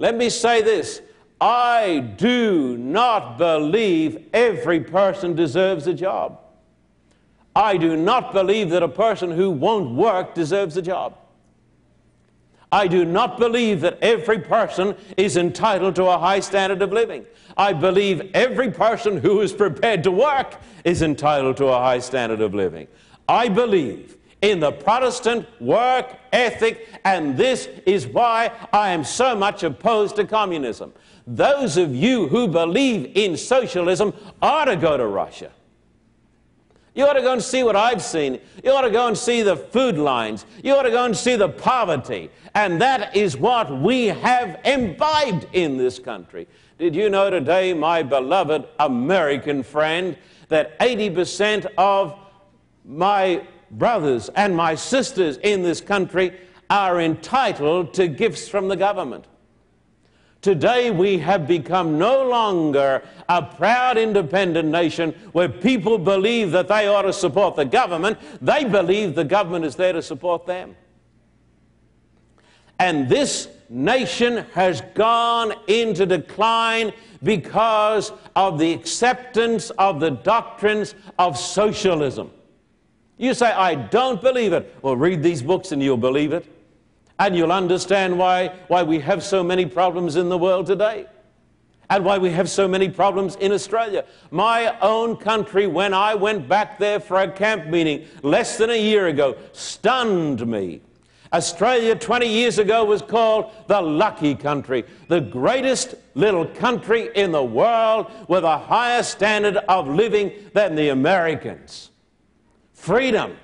[0.00, 1.02] Let me say this
[1.40, 6.40] I do not believe every person deserves a job.
[7.54, 11.16] I do not believe that a person who won't work deserves a job.
[12.72, 17.26] I do not believe that every person is entitled to a high standard of living.
[17.56, 22.40] I believe every person who is prepared to work is entitled to a high standard
[22.40, 22.86] of living.
[23.28, 29.62] I believe in the Protestant work ethic, and this is why I am so much
[29.62, 30.92] opposed to communism.
[31.26, 35.52] Those of you who believe in socialism ought to go to Russia.
[36.94, 38.40] You ought to go and see what I've seen.
[38.64, 40.44] You ought to go and see the food lines.
[40.62, 42.30] You ought to go and see the poverty.
[42.54, 46.48] And that is what we have imbibed in this country.
[46.78, 50.16] Did you know today, my beloved American friend,
[50.48, 52.18] that 80% of
[52.84, 56.32] my brothers and my sisters in this country
[56.68, 59.26] are entitled to gifts from the government?
[60.42, 66.86] Today we have become no longer a proud independent nation where people believe that they
[66.86, 68.18] ought to support the government.
[68.40, 70.76] They believe the government is there to support them.
[72.78, 76.92] And this nation has gone into decline
[77.22, 82.30] because of the acceptance of the doctrines of socialism.
[83.20, 84.74] You say, I don't believe it.
[84.80, 86.46] Well, read these books and you'll believe it
[87.18, 91.04] and you'll understand why, why we have so many problems in the world today
[91.90, 94.06] and why we have so many problems in Australia.
[94.30, 98.80] My own country, when I went back there for a camp meeting less than a
[98.80, 100.80] year ago, stunned me.
[101.30, 107.44] Australia 20 years ago was called the lucky country, the greatest little country in the
[107.44, 111.89] world with a higher standard of living than the Americans.
[112.80, 113.36] Freedom,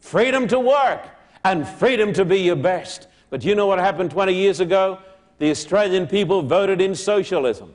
[0.00, 1.06] freedom to work,
[1.44, 3.06] and freedom to be your best.
[3.28, 5.00] But you know what happened 20 years ago?
[5.36, 7.74] The Australian people voted in socialism.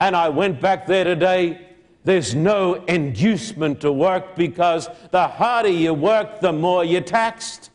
[0.00, 1.68] And I went back there today.
[2.02, 7.70] There's no inducement to work because the harder you work, the more you're taxed.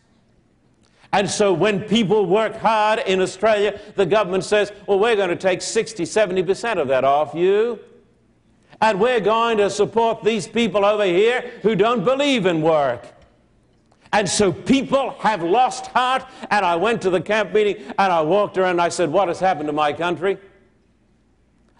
[1.13, 5.37] And so when people work hard in Australia, the government says, well, we're going to
[5.37, 7.79] take 60, 70% of that off you.
[8.81, 13.07] And we're going to support these people over here who don't believe in work.
[14.13, 16.25] And so people have lost heart.
[16.51, 19.27] And I went to the camp meeting and I walked around and I said, What
[19.27, 20.37] has happened to my country?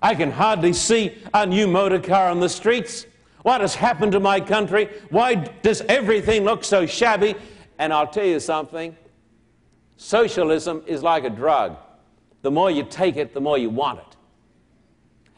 [0.02, 3.06] I can hardly see a new motor car on the streets.
[3.44, 4.90] What has happened to my country?
[5.10, 7.36] Why does everything look so shabby?
[7.80, 8.96] And I'll tell you something
[9.98, 11.78] socialism is like a drug.
[12.44, 14.07] The more you take it, the more you want it.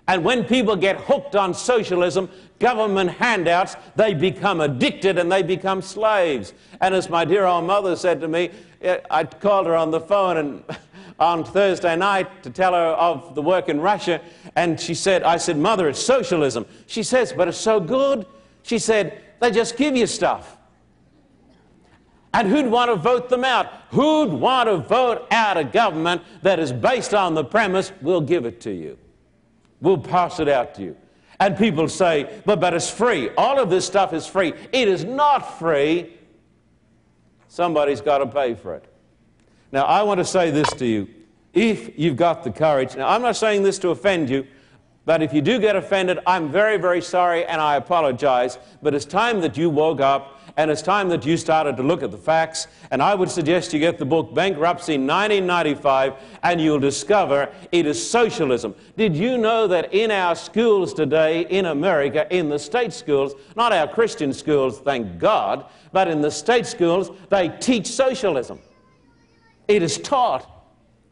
[0.09, 5.83] And when people get hooked on socialism, government handouts, they become addicted and they become
[5.83, 6.53] slaves.
[6.81, 8.49] And as my dear old mother said to me,
[8.81, 10.63] eh, I called her on the phone and
[11.19, 14.19] on Thursday night to tell her of the work in Russia,
[14.55, 16.65] and she said, I said, Mother, it's socialism.
[16.87, 18.25] She says, but it's so good.
[18.63, 20.57] She said, they just give you stuff.
[22.33, 23.67] And who'd want to vote them out?
[23.91, 28.45] Who'd want to vote out a government that is based on the premise, we'll give
[28.47, 28.97] it to you?
[29.81, 30.97] We'll pass it out to you.
[31.39, 33.29] And people say, but, but it's free.
[33.37, 34.53] All of this stuff is free.
[34.73, 36.17] It is not free.
[37.47, 38.85] Somebody's got to pay for it.
[39.71, 41.07] Now, I want to say this to you.
[41.53, 44.45] If you've got the courage, now I'm not saying this to offend you,
[45.05, 48.59] but if you do get offended, I'm very, very sorry and I apologize.
[48.81, 52.03] But it's time that you woke up and it's time that you started to look
[52.03, 52.67] at the facts.
[52.91, 58.09] And I would suggest you get the book Bankruptcy 1995 and you'll discover it is
[58.11, 58.75] socialism.
[58.97, 63.71] Did you know that in our schools today in America, in the state schools, not
[63.71, 68.59] our Christian schools, thank God, but in the state schools, they teach socialism?
[69.69, 70.45] It is taught.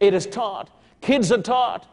[0.01, 0.69] It is taught.
[0.99, 1.87] Kids are taught.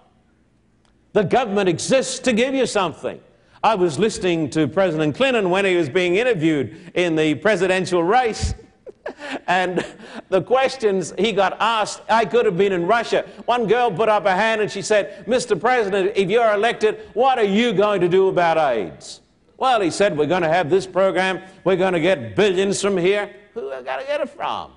[1.13, 3.21] The government exists to give you something.
[3.65, 8.53] I was listening to President Clinton when he was being interviewed in the presidential race.
[9.47, 9.83] and
[10.29, 13.25] the questions he got asked, I could have been in Russia.
[13.47, 15.59] One girl put up a hand and she said, Mr.
[15.59, 19.23] President, if you're elected, what are you going to do about AIDS?
[19.57, 21.41] Well, he said, We're going to have this program.
[21.65, 23.35] We're going to get billions from here.
[23.55, 24.73] Who are we going to get it from?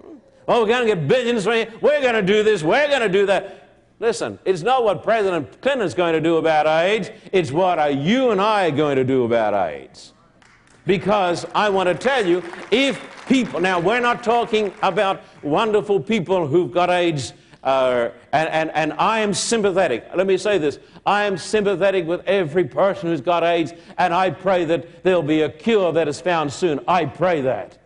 [0.00, 0.14] Hmm?
[0.48, 1.70] Oh, we're going to get billions from here.
[1.82, 2.62] We're going to do this.
[2.62, 3.59] We're going to do that.
[4.00, 7.90] Listen, it's not what President Clinton is going to do about AIDS, it's what are
[7.90, 10.14] you and I are going to do about AIDS.
[10.86, 16.46] Because I want to tell you, if people, now we're not talking about wonderful people
[16.46, 20.08] who've got AIDS, uh, and, and, and I am sympathetic.
[20.16, 24.30] Let me say this I am sympathetic with every person who's got AIDS, and I
[24.30, 26.80] pray that there'll be a cure that is found soon.
[26.88, 27.76] I pray that.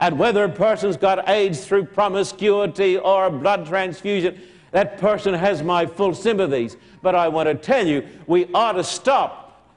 [0.00, 4.40] And whether a person's got AIDS through promiscuity or blood transfusion,
[4.72, 6.76] that person has my full sympathies.
[7.02, 9.70] But I want to tell you, we ought to stop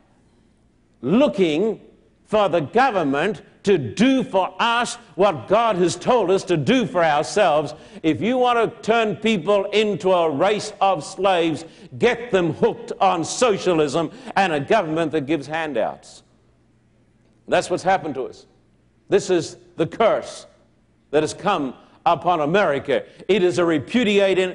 [1.02, 1.80] looking
[2.26, 7.04] for the government to do for us what God has told us to do for
[7.04, 7.74] ourselves.
[8.04, 11.66] If you want to turn people into a race of slaves,
[11.98, 16.24] get them hooked on socialism and a government that gives handouts.
[17.48, 18.46] That's what's happened to us.
[19.10, 20.46] This is the curse
[21.12, 21.76] that has come
[22.06, 23.04] upon America.
[23.28, 24.54] It is a repudiation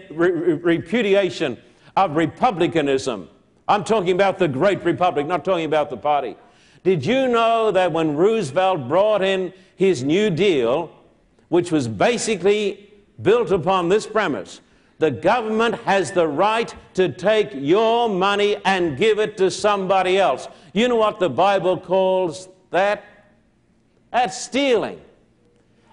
[1.97, 3.29] of republicanism.
[3.69, 6.37] I'm talking about the great republic, not talking about the party.
[6.83, 10.91] Did you know that when Roosevelt brought in his New Deal,
[11.49, 12.93] which was basically
[13.23, 14.61] built upon this premise,
[14.99, 20.47] the government has the right to take your money and give it to somebody else.
[20.73, 23.05] You know what the Bible calls that?
[24.11, 25.01] That's stealing.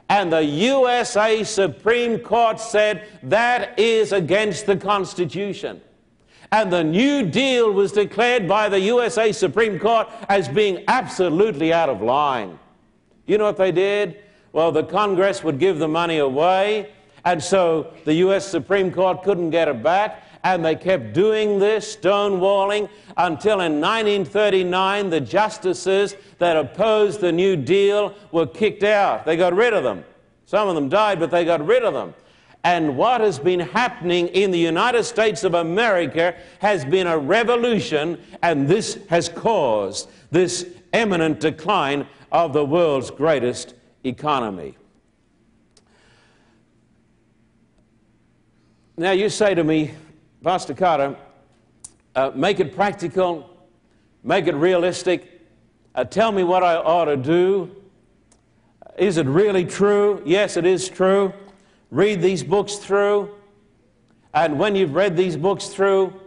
[0.10, 5.82] And the USA Supreme Court said that is against the Constitution.
[6.51, 11.89] And the New Deal was declared by the USA Supreme Court as being absolutely out
[11.89, 12.58] of line.
[13.26, 14.24] You know what they did?
[14.53, 16.93] Well, the Congress would give the money away,
[17.26, 20.24] and so the US Supreme Court couldn't get it back,
[20.54, 22.88] and they kept doing this, stonewalling,
[23.18, 29.26] until in 1939 the justices that opposed the New Deal were kicked out.
[29.26, 30.06] They got rid of them.
[30.45, 32.14] Some of them died, but they got rid of them.
[32.64, 38.18] And what has been happening in the United States of America has been a revolution,
[38.41, 43.74] and this has caused this eminent decline of the world's greatest
[44.06, 44.78] economy.
[48.95, 49.91] Now, you say to me,
[50.48, 51.18] Pastor Carter,
[52.16, 53.50] uh, make it practical,
[54.24, 55.41] make it realistic,
[55.93, 57.70] uh, tell me what I ought to do.
[58.98, 60.22] is it really true?
[60.26, 61.34] Yes, it is true.
[61.91, 63.30] Read these books through.
[64.34, 66.18] And when you've read these books through,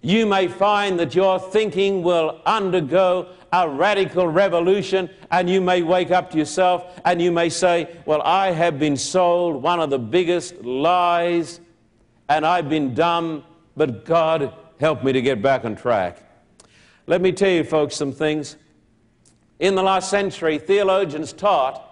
[0.00, 6.12] you may find that your thinking will undergo a radical revolution, and you may wake
[6.12, 9.98] up to yourself and you may say, Well, I have been sold one of the
[9.98, 11.58] biggest lies,
[12.28, 13.44] and I've been dumb,
[13.76, 16.18] but God help me to get back on track.
[17.06, 18.56] Let me tell you, folks, some things.
[19.60, 21.82] In the last century, theologians taught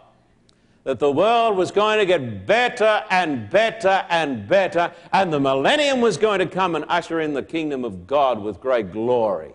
[0.84, 6.00] that the world was going to get better and better and better, and the millennium
[6.00, 9.52] was going to come and usher in the kingdom of God with great glory.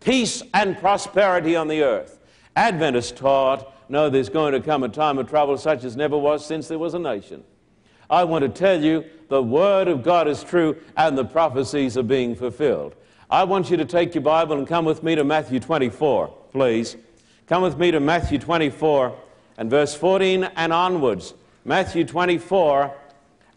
[0.00, 2.18] Peace and prosperity on the earth.
[2.56, 6.44] Adventists taught, no, there's going to come a time of trouble such as never was
[6.44, 7.44] since there was a nation.
[8.08, 12.02] I want to tell you the Word of God is true and the prophecies are
[12.02, 12.94] being fulfilled.
[13.30, 16.96] I want you to take your Bible and come with me to Matthew 24, please.
[17.46, 19.16] Come with me to Matthew 24
[19.56, 21.34] and verse 14 and onwards.
[21.64, 22.92] Matthew 24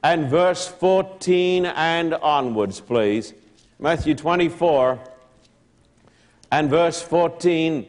[0.04, 3.34] and verse 14 and onwards, please.
[3.80, 5.00] Matthew 24
[6.52, 7.88] and verse 14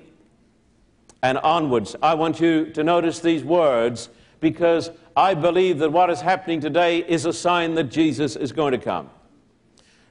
[1.22, 1.96] and onwards.
[2.02, 4.08] I want you to notice these words
[4.44, 8.72] because I believe that what is happening today is a sign that Jesus is going
[8.72, 9.08] to come.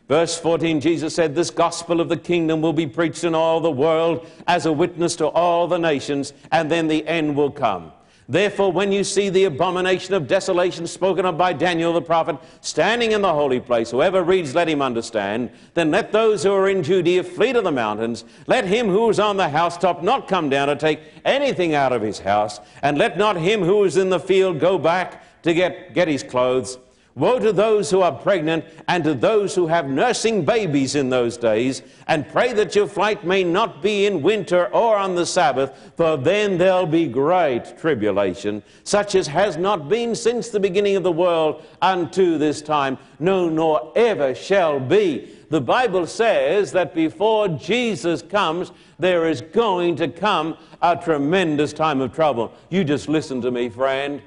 [0.09, 3.71] Verse 14, Jesus said, This gospel of the kingdom will be preached in all the
[3.71, 7.91] world as a witness to all the nations, and then the end will come.
[8.27, 13.11] Therefore, when you see the abomination of desolation spoken of by Daniel the prophet standing
[13.11, 15.51] in the holy place, whoever reads, let him understand.
[15.73, 18.23] Then let those who are in Judea flee to the mountains.
[18.47, 22.01] Let him who is on the housetop not come down to take anything out of
[22.01, 22.59] his house.
[22.81, 26.23] And let not him who is in the field go back to get, get his
[26.23, 26.77] clothes.
[27.15, 31.37] Woe to those who are pregnant and to those who have nursing babies in those
[31.37, 35.91] days, and pray that your flight may not be in winter or on the Sabbath,
[35.95, 41.03] for then there'll be great tribulation, such as has not been since the beginning of
[41.03, 45.37] the world unto this time, no, nor ever shall be.
[45.51, 52.01] The Bible says that before Jesus comes, there is going to come a tremendous time
[52.01, 52.51] of trouble.
[52.71, 54.23] You just listen to me, friend.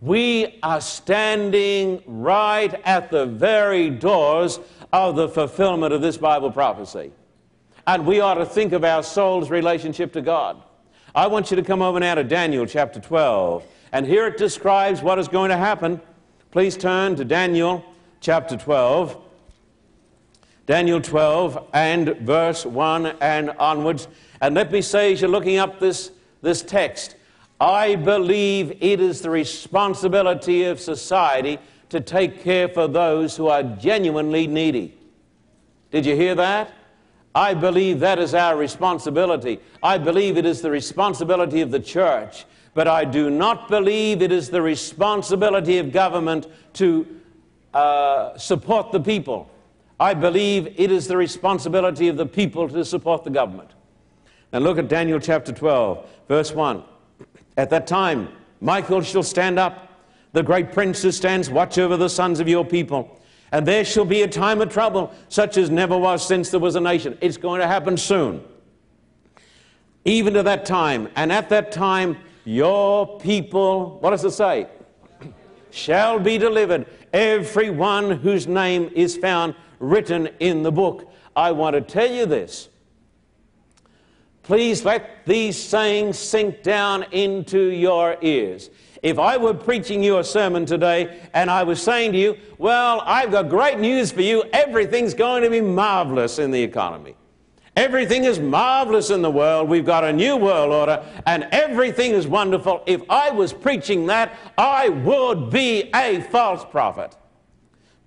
[0.00, 4.60] We are standing right at the very doors
[4.92, 7.10] of the fulfillment of this Bible prophecy.
[7.86, 10.62] And we ought to think of our soul's relationship to God.
[11.14, 13.64] I want you to come over now to Daniel chapter 12.
[13.92, 16.00] And here it describes what is going to happen.
[16.52, 17.84] Please turn to Daniel
[18.20, 19.16] chapter 12.
[20.66, 24.06] Daniel 12 and verse 1 and onwards.
[24.40, 27.16] And let me say, as you're looking up this, this text,
[27.60, 33.62] I believe it is the responsibility of society to take care for those who are
[33.62, 34.96] genuinely needy.
[35.90, 36.72] Did you hear that?
[37.34, 39.60] I believe that is our responsibility.
[39.82, 42.44] I believe it is the responsibility of the church.
[42.74, 47.06] But I do not believe it is the responsibility of government to
[47.74, 49.50] uh, support the people.
[49.98, 53.70] I believe it is the responsibility of the people to support the government.
[54.52, 56.82] Now look at Daniel chapter 12, verse 1.
[57.58, 58.28] At that time,
[58.60, 60.00] Michael shall stand up,
[60.32, 63.20] the great prince who stands watch over the sons of your people.
[63.50, 66.76] And there shall be a time of trouble, such as never was since there was
[66.76, 67.18] a nation.
[67.20, 68.44] It's going to happen soon.
[70.04, 71.08] Even to that time.
[71.16, 74.68] And at that time, your people, what does it say?
[75.70, 81.12] shall be delivered, every one whose name is found written in the book.
[81.34, 82.68] I want to tell you this.
[84.48, 88.70] Please let these sayings sink down into your ears.
[89.02, 93.02] If I were preaching you a sermon today and I was saying to you, Well,
[93.04, 97.14] I've got great news for you, everything's going to be marvelous in the economy.
[97.76, 99.68] Everything is marvelous in the world.
[99.68, 102.82] We've got a new world order and everything is wonderful.
[102.86, 107.14] If I was preaching that, I would be a false prophet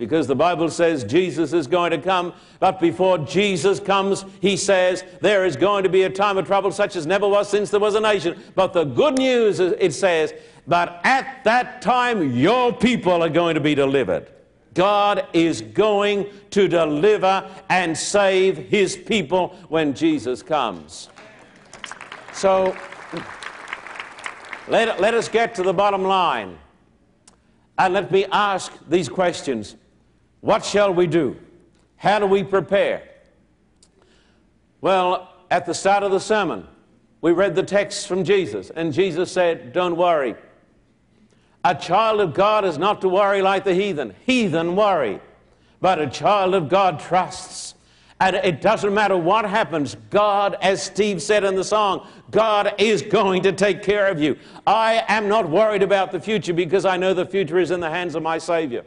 [0.02, 2.34] because the Bible says Jesus is going to come.
[2.60, 6.72] But before Jesus comes, he says there is going to be a time of trouble
[6.72, 8.41] such as never was since there was a nation.
[8.56, 10.34] But the good news is, it says,
[10.66, 14.32] but at that time your people are going to be delivered.
[14.74, 21.10] God is going to deliver and save his people when Jesus comes.
[22.34, 22.76] So
[24.68, 26.58] let, let us get to the bottom line.
[27.78, 29.76] And let me ask these questions.
[30.42, 31.38] What shall we do?
[31.96, 33.04] How do we prepare?
[34.82, 36.68] Well, at the start of the sermon,
[37.22, 40.36] we read the text from Jesus, and Jesus said, Don't worry.
[41.64, 44.16] A child of God is not to worry like the heathen.
[44.26, 45.20] Heathen worry.
[45.80, 47.76] But a child of God trusts.
[48.20, 53.02] And it doesn't matter what happens, God, as Steve said in the song, God is
[53.02, 54.38] going to take care of you.
[54.66, 57.89] I am not worried about the future because I know the future is in the
[57.89, 58.86] hands of my Savior.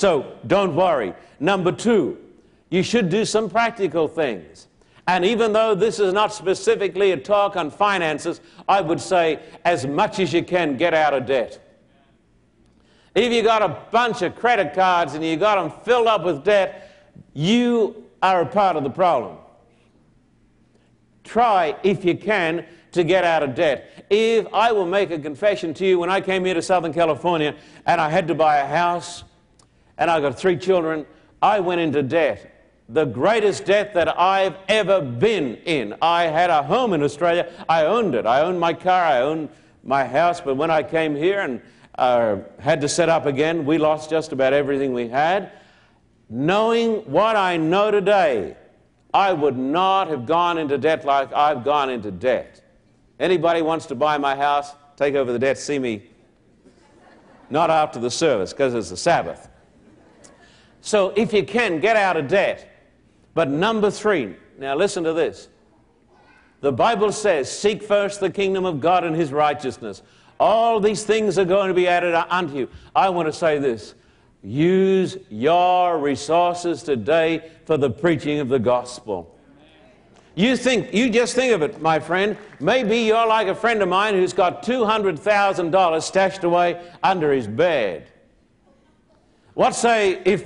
[0.00, 1.12] So don't worry.
[1.40, 2.16] Number two,
[2.70, 4.66] you should do some practical things.
[5.06, 9.86] And even though this is not specifically a talk on finances, I would say as
[9.86, 11.62] much as you can, get out of debt.
[13.14, 16.44] If you got a bunch of credit cards and you got them filled up with
[16.44, 19.36] debt, you are a part of the problem.
[21.24, 24.06] Try, if you can, to get out of debt.
[24.08, 27.54] If I will make a confession to you, when I came here to Southern California
[27.84, 29.24] and I had to buy a house
[30.00, 31.06] and I've got three children,
[31.42, 32.56] I went into debt.
[32.88, 35.94] The greatest debt that I've ever been in.
[36.02, 37.52] I had a home in Australia.
[37.68, 38.26] I owned it.
[38.26, 39.04] I owned my car.
[39.04, 39.50] I owned
[39.84, 40.40] my house.
[40.40, 41.60] But when I came here and
[41.96, 45.52] uh, had to set up again, we lost just about everything we had.
[46.30, 48.56] Knowing what I know today,
[49.12, 52.62] I would not have gone into debt like I've gone into debt.
[53.18, 56.04] Anybody wants to buy my house, take over the debt, see me.
[57.50, 59.49] Not after the service, because it's the Sabbath.
[60.80, 62.66] So if you can, get out of debt.
[63.34, 65.48] But number three, now listen to this.
[66.60, 70.02] The Bible says, Seek first the kingdom of God and his righteousness.
[70.38, 72.68] All these things are going to be added unto you.
[72.94, 73.94] I want to say this
[74.42, 79.36] Use your resources today for the preaching of the gospel.
[80.34, 82.36] You think, you just think of it, my friend.
[82.60, 88.10] Maybe you're like a friend of mine who's got $200,000 stashed away under his bed.
[89.54, 90.44] What say if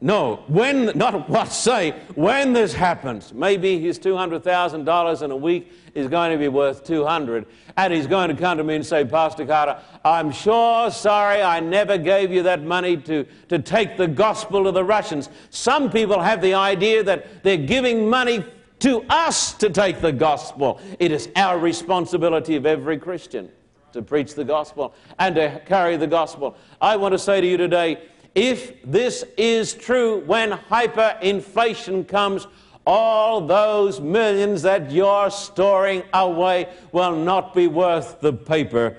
[0.00, 6.06] no, when, not what say, when this happens, maybe his $200,000 in a week is
[6.06, 7.46] going to be worth 200
[7.76, 11.58] and he's going to come to me and say, Pastor Carter, I'm sure sorry I
[11.58, 15.30] never gave you that money to, to take the gospel to the Russians.
[15.50, 18.44] Some people have the idea that they're giving money
[18.80, 20.80] to us to take the gospel.
[21.00, 23.48] It is our responsibility of every Christian
[23.92, 26.56] to preach the gospel and to carry the gospel.
[26.80, 27.98] I want to say to you today,
[28.34, 32.46] if this is true, when hyperinflation comes,
[32.86, 38.96] all those millions that you're storing away will not be worth the paper.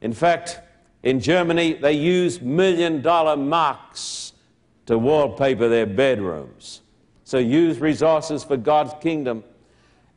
[0.00, 0.60] In fact,
[1.02, 4.32] in Germany, they use million dollar marks
[4.86, 6.82] to wallpaper their bedrooms.
[7.24, 9.44] So use resources for God's kingdom.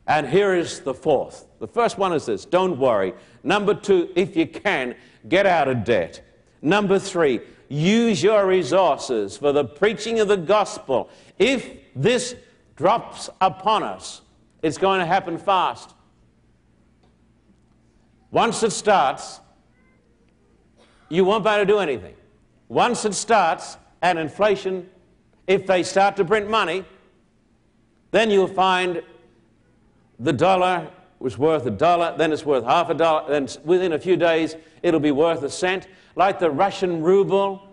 [0.06, 1.46] And here is the fourth.
[1.58, 3.12] The first one is this don't worry.
[3.42, 4.94] Number two, if you can,
[5.28, 6.22] get out of debt.
[6.62, 7.40] Number three,
[7.72, 11.08] use your resources for the preaching of the gospel.
[11.38, 12.34] If this
[12.76, 14.20] drops upon us,
[14.62, 15.94] it's going to happen fast.
[18.30, 19.40] Once it starts,
[21.08, 22.14] you won't be able to do anything.
[22.68, 24.88] Once it starts, and inflation,
[25.46, 26.84] if they start to print money,
[28.10, 29.02] then you'll find
[30.18, 30.88] the dollar
[31.20, 34.56] was worth a dollar, then it's worth half a dollar, then within a few days
[34.82, 35.86] it'll be worth a cent
[36.16, 37.68] like the Russian ruble.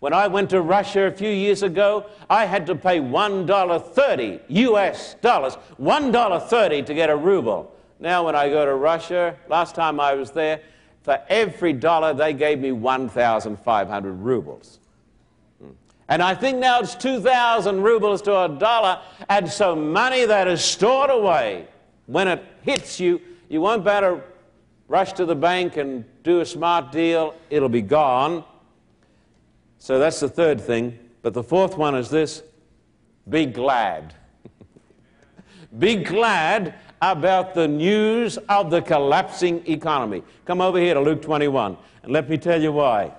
[0.00, 5.14] When I went to Russia a few years ago, I had to pay $1.30 US
[5.14, 7.72] dollars, $1.30 to get a ruble.
[7.98, 10.60] Now, when I go to Russia, last time I was there,
[11.02, 14.80] for every dollar they gave me 1,500 rubles.
[15.60, 15.70] Hmm.
[16.08, 20.62] And I think now it's 2,000 rubles to a dollar, and so money that is
[20.62, 21.68] stored away,
[22.06, 24.22] when it hits you, you won't better
[24.88, 28.44] rush to the bank and do a smart deal, it'll be gone.
[29.78, 30.98] So that's the third thing.
[31.22, 32.42] But the fourth one is this
[33.28, 34.14] be glad.
[35.78, 40.22] be glad about the news of the collapsing economy.
[40.44, 43.12] Come over here to Luke 21 and let me tell you why.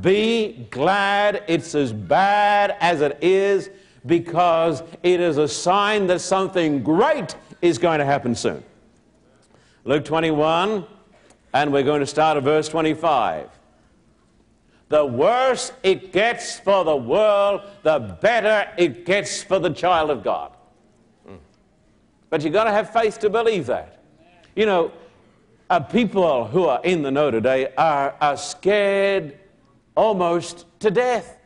[0.00, 3.70] Be glad it's as bad as it is
[4.06, 8.64] because it is a sign that something great is going to happen soon.
[9.86, 10.84] Luke 21,
[11.54, 13.48] and we're going to start at verse 25.
[14.88, 20.24] The worse it gets for the world, the better it gets for the child of
[20.24, 20.50] God.
[22.30, 24.02] But you've got to have faith to believe that.
[24.56, 24.92] You know,
[25.70, 29.38] uh, people who are in the know today are, are scared
[29.96, 31.38] almost to death.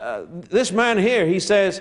[0.00, 1.80] Uh, this man here, he says,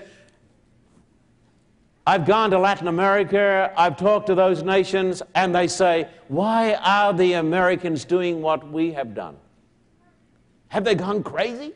[2.07, 7.13] I've gone to Latin America, I've talked to those nations, and they say, Why are
[7.13, 9.37] the Americans doing what we have done?
[10.67, 11.73] Have they gone crazy?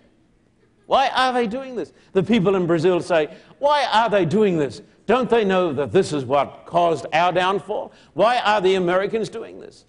[0.86, 1.94] Why are they doing this?
[2.14, 4.82] The people in Brazil say, Why are they doing this?
[5.08, 7.92] Don't they know that this is what caused our downfall?
[8.14, 9.86] Why are the Americans doing this?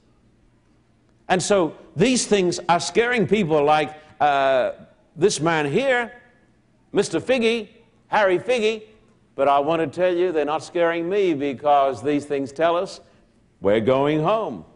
[1.28, 4.72] And so these things are scaring people like uh,
[5.16, 6.12] this man here,
[6.94, 7.20] Mr.
[7.20, 7.68] Figgie,
[8.08, 8.82] Harry Figgie,
[9.40, 13.00] but I want to tell you they're not scaring me because these things tell us
[13.62, 14.66] we're going home.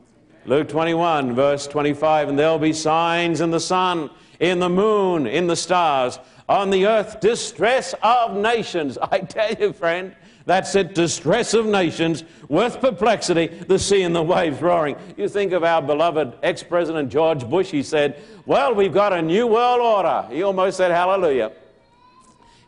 [0.46, 4.08] Luke 21, verse 25, and there'll be signs in the sun,
[4.40, 8.96] in the moon, in the stars, on the earth, distress of nations.
[9.02, 14.22] I tell you, friend, that's it, distress of nations, with perplexity, the sea and the
[14.22, 14.96] waves roaring.
[15.18, 19.20] You think of our beloved ex President George Bush, he said, Well, we've got a
[19.20, 20.26] new world order.
[20.30, 21.52] He almost said, Hallelujah.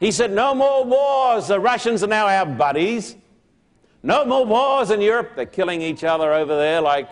[0.01, 1.49] He said, No more wars.
[1.49, 3.17] The Russians are now our buddies.
[4.03, 5.33] No more wars in Europe.
[5.35, 7.09] They're killing each other over there like,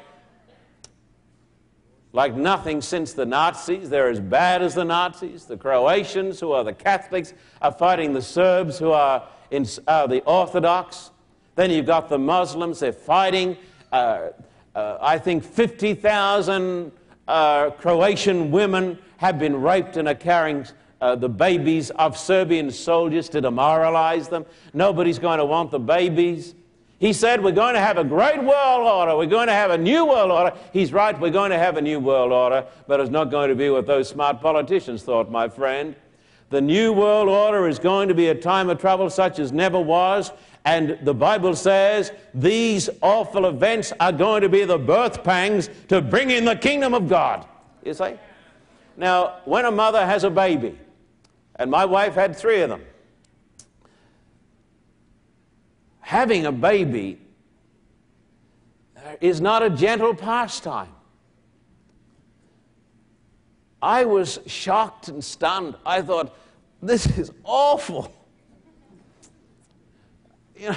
[2.13, 3.91] like nothing since the Nazis.
[3.91, 5.47] They're as bad as the Nazis.
[5.47, 10.23] The Croatians, who are the Catholics, are fighting the Serbs, who are in, uh, the
[10.23, 11.11] Orthodox.
[11.57, 13.57] Then you've got the Muslims, they're fighting.
[13.91, 14.31] Uh,
[14.75, 16.93] uh, I think 50,000
[17.27, 20.67] uh, Croatian women have been raped and are carrying
[21.05, 24.47] uh, the babies of Serbian soldiers to demoralize them.
[24.73, 26.55] Nobody's going to want the babies.
[26.99, 29.15] He said, We're going to have a great world order.
[29.15, 30.57] We're going to have a new world order.
[30.73, 33.55] He's right, we're going to have a new world order, but it's not going to
[33.55, 35.95] be what those smart politicians thought, my friend.
[36.49, 39.79] The New World Order is going to be a time of trouble such as never
[39.79, 40.33] was.
[40.65, 46.01] And the Bible says these awful events are going to be the birth pangs to
[46.01, 47.47] bring in the kingdom of God.
[47.85, 48.15] You see?
[48.97, 50.79] Now, when a mother has a baby,
[51.57, 52.83] and my wife had three of them,
[56.01, 57.21] having a baby
[59.21, 60.89] is not a gentle pastime.
[63.81, 65.77] I was shocked and stunned.
[65.85, 66.35] I thought,
[66.83, 68.13] this is awful.
[70.57, 70.77] You know,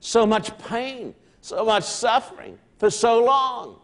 [0.00, 3.80] so much pain, so much suffering for so long.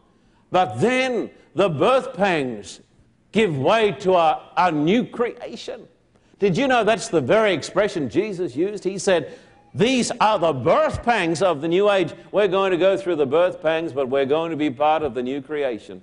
[0.50, 2.80] But then the birth pangs
[3.32, 5.88] give way to a, a new creation.
[6.42, 8.82] Did you know that's the very expression Jesus used?
[8.82, 9.38] He said,
[9.74, 12.14] These are the birth pangs of the new age.
[12.32, 15.14] We're going to go through the birth pangs, but we're going to be part of
[15.14, 16.02] the new creation.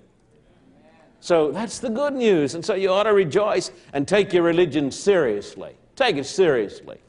[1.20, 2.56] So that's the good news.
[2.56, 5.76] And so you ought to rejoice and take your religion seriously.
[5.98, 7.00] Take it seriously.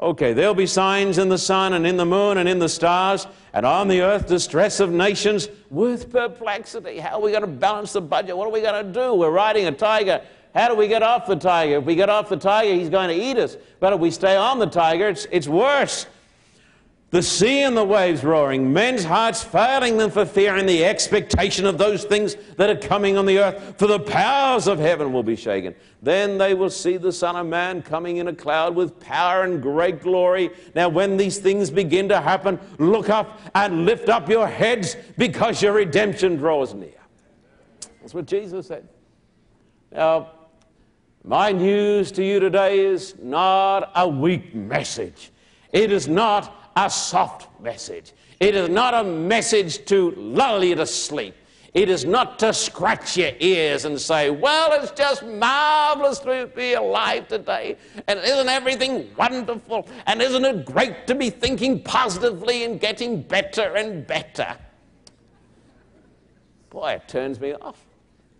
[0.00, 3.26] Okay, there'll be signs in the sun and in the moon and in the stars,
[3.52, 6.98] and on the earth distress of nations with perplexity.
[6.98, 8.34] How are we going to balance the budget?
[8.34, 9.12] What are we going to do?
[9.12, 10.22] We're riding a tiger.
[10.54, 11.78] How do we get off the tiger?
[11.78, 13.56] If we get off the tiger, he's going to eat us.
[13.80, 16.06] But if we stay on the tiger, it's, it's worse.
[17.10, 21.64] The sea and the waves roaring, men's hearts failing them for fear and the expectation
[21.64, 25.22] of those things that are coming on the earth, for the powers of heaven will
[25.22, 25.76] be shaken.
[26.02, 29.62] Then they will see the Son of Man coming in a cloud with power and
[29.62, 30.50] great glory.
[30.74, 35.62] Now, when these things begin to happen, look up and lift up your heads because
[35.62, 37.00] your redemption draws near.
[38.00, 38.88] That's what Jesus said.
[39.92, 40.32] Now,
[41.24, 45.32] my news to you today is not a weak message.
[45.72, 48.12] It is not a soft message.
[48.40, 51.34] It is not a message to lull you to sleep.
[51.72, 56.74] It is not to scratch your ears and say, Well, it's just marvelous to be
[56.74, 57.78] alive today.
[58.06, 59.88] And isn't everything wonderful?
[60.06, 64.56] And isn't it great to be thinking positively and getting better and better?
[66.70, 67.80] Boy, it turns me off.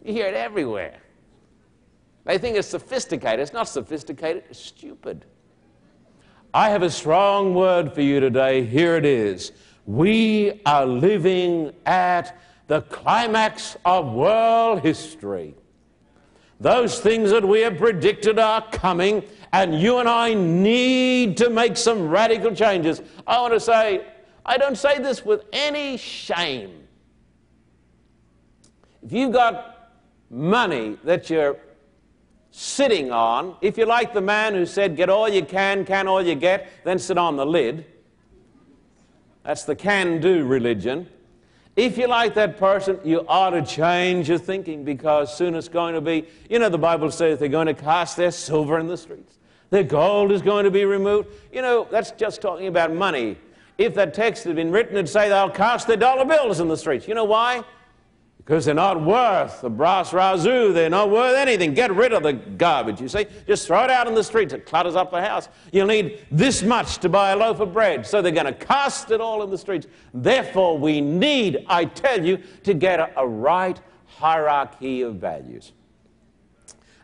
[0.05, 0.99] You hear it everywhere.
[2.25, 3.41] They think it's sophisticated.
[3.41, 5.27] It's not sophisticated, it's stupid.
[6.53, 8.65] I have a strong word for you today.
[8.65, 9.53] Here it is.
[9.87, 15.55] We are living at the climax of world history.
[16.61, 21.77] Those things that we have predicted are coming, and you and I need to make
[21.77, 23.03] some radical changes.
[23.27, 24.07] I want to say,
[24.47, 26.87] I don't say this with any shame.
[29.03, 29.91] If you've got
[30.31, 31.59] money that you're
[32.57, 36.23] sitting on, if you like the man who said, Get all you can, can all
[36.23, 37.85] you get, then sit on the lid.
[39.43, 41.09] That's the can do religion.
[41.75, 45.95] If you like that person, you ought to change your thinking because soon it's going
[45.95, 48.97] to be, you know, the Bible says they're going to cast their silver in the
[48.97, 49.39] streets.
[49.71, 51.31] Their gold is going to be removed.
[51.53, 53.37] You know, that's just talking about money.
[53.79, 56.77] If that text had been written, it'd say they'll cast their dollar bills in the
[56.77, 57.09] streets.
[57.09, 57.65] You know why?
[58.45, 60.75] Because they're not worth the brass razoo.
[60.75, 61.73] They're not worth anything.
[61.73, 63.27] Get rid of the garbage, you see.
[63.47, 64.53] Just throw it out in the streets.
[64.53, 65.49] It clutters up the house.
[65.73, 68.07] You'll need this much to buy a loaf of bread.
[68.07, 69.87] So they're going to cast it all in the streets.
[70.13, 75.73] Therefore, we need, I tell you, to get a, a right hierarchy of values,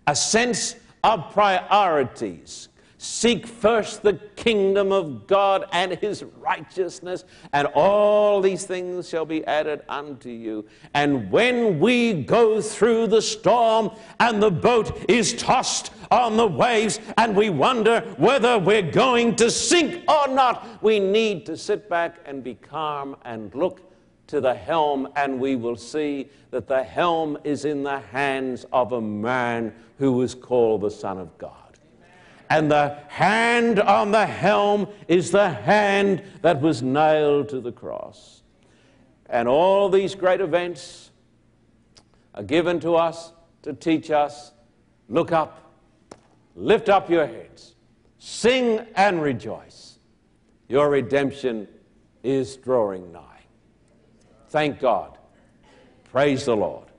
[0.07, 2.69] a sense of priorities.
[3.03, 7.25] Seek first the kingdom of God and his righteousness,
[7.55, 10.67] and all these things shall be added unto you.
[10.93, 17.01] And when we go through the storm and the boat is tossed on the waves
[17.17, 22.19] and we wonder whether we're going to sink or not, we need to sit back
[22.27, 23.81] and be calm and look
[24.27, 28.93] to the helm, and we will see that the helm is in the hands of
[28.93, 31.70] a man who is called the Son of God
[32.51, 38.43] and the hand on the helm is the hand that was nailed to the cross.
[39.27, 41.13] And all these great events
[42.35, 43.33] are given to us
[43.63, 44.51] to teach us
[45.09, 45.73] look up,
[46.57, 47.77] lift up your heads,
[48.19, 49.99] sing and rejoice.
[50.69, 51.69] Your redemption
[52.25, 53.43] is drawing nigh.
[54.49, 55.19] Thank God.
[56.11, 56.90] Praise the Lord.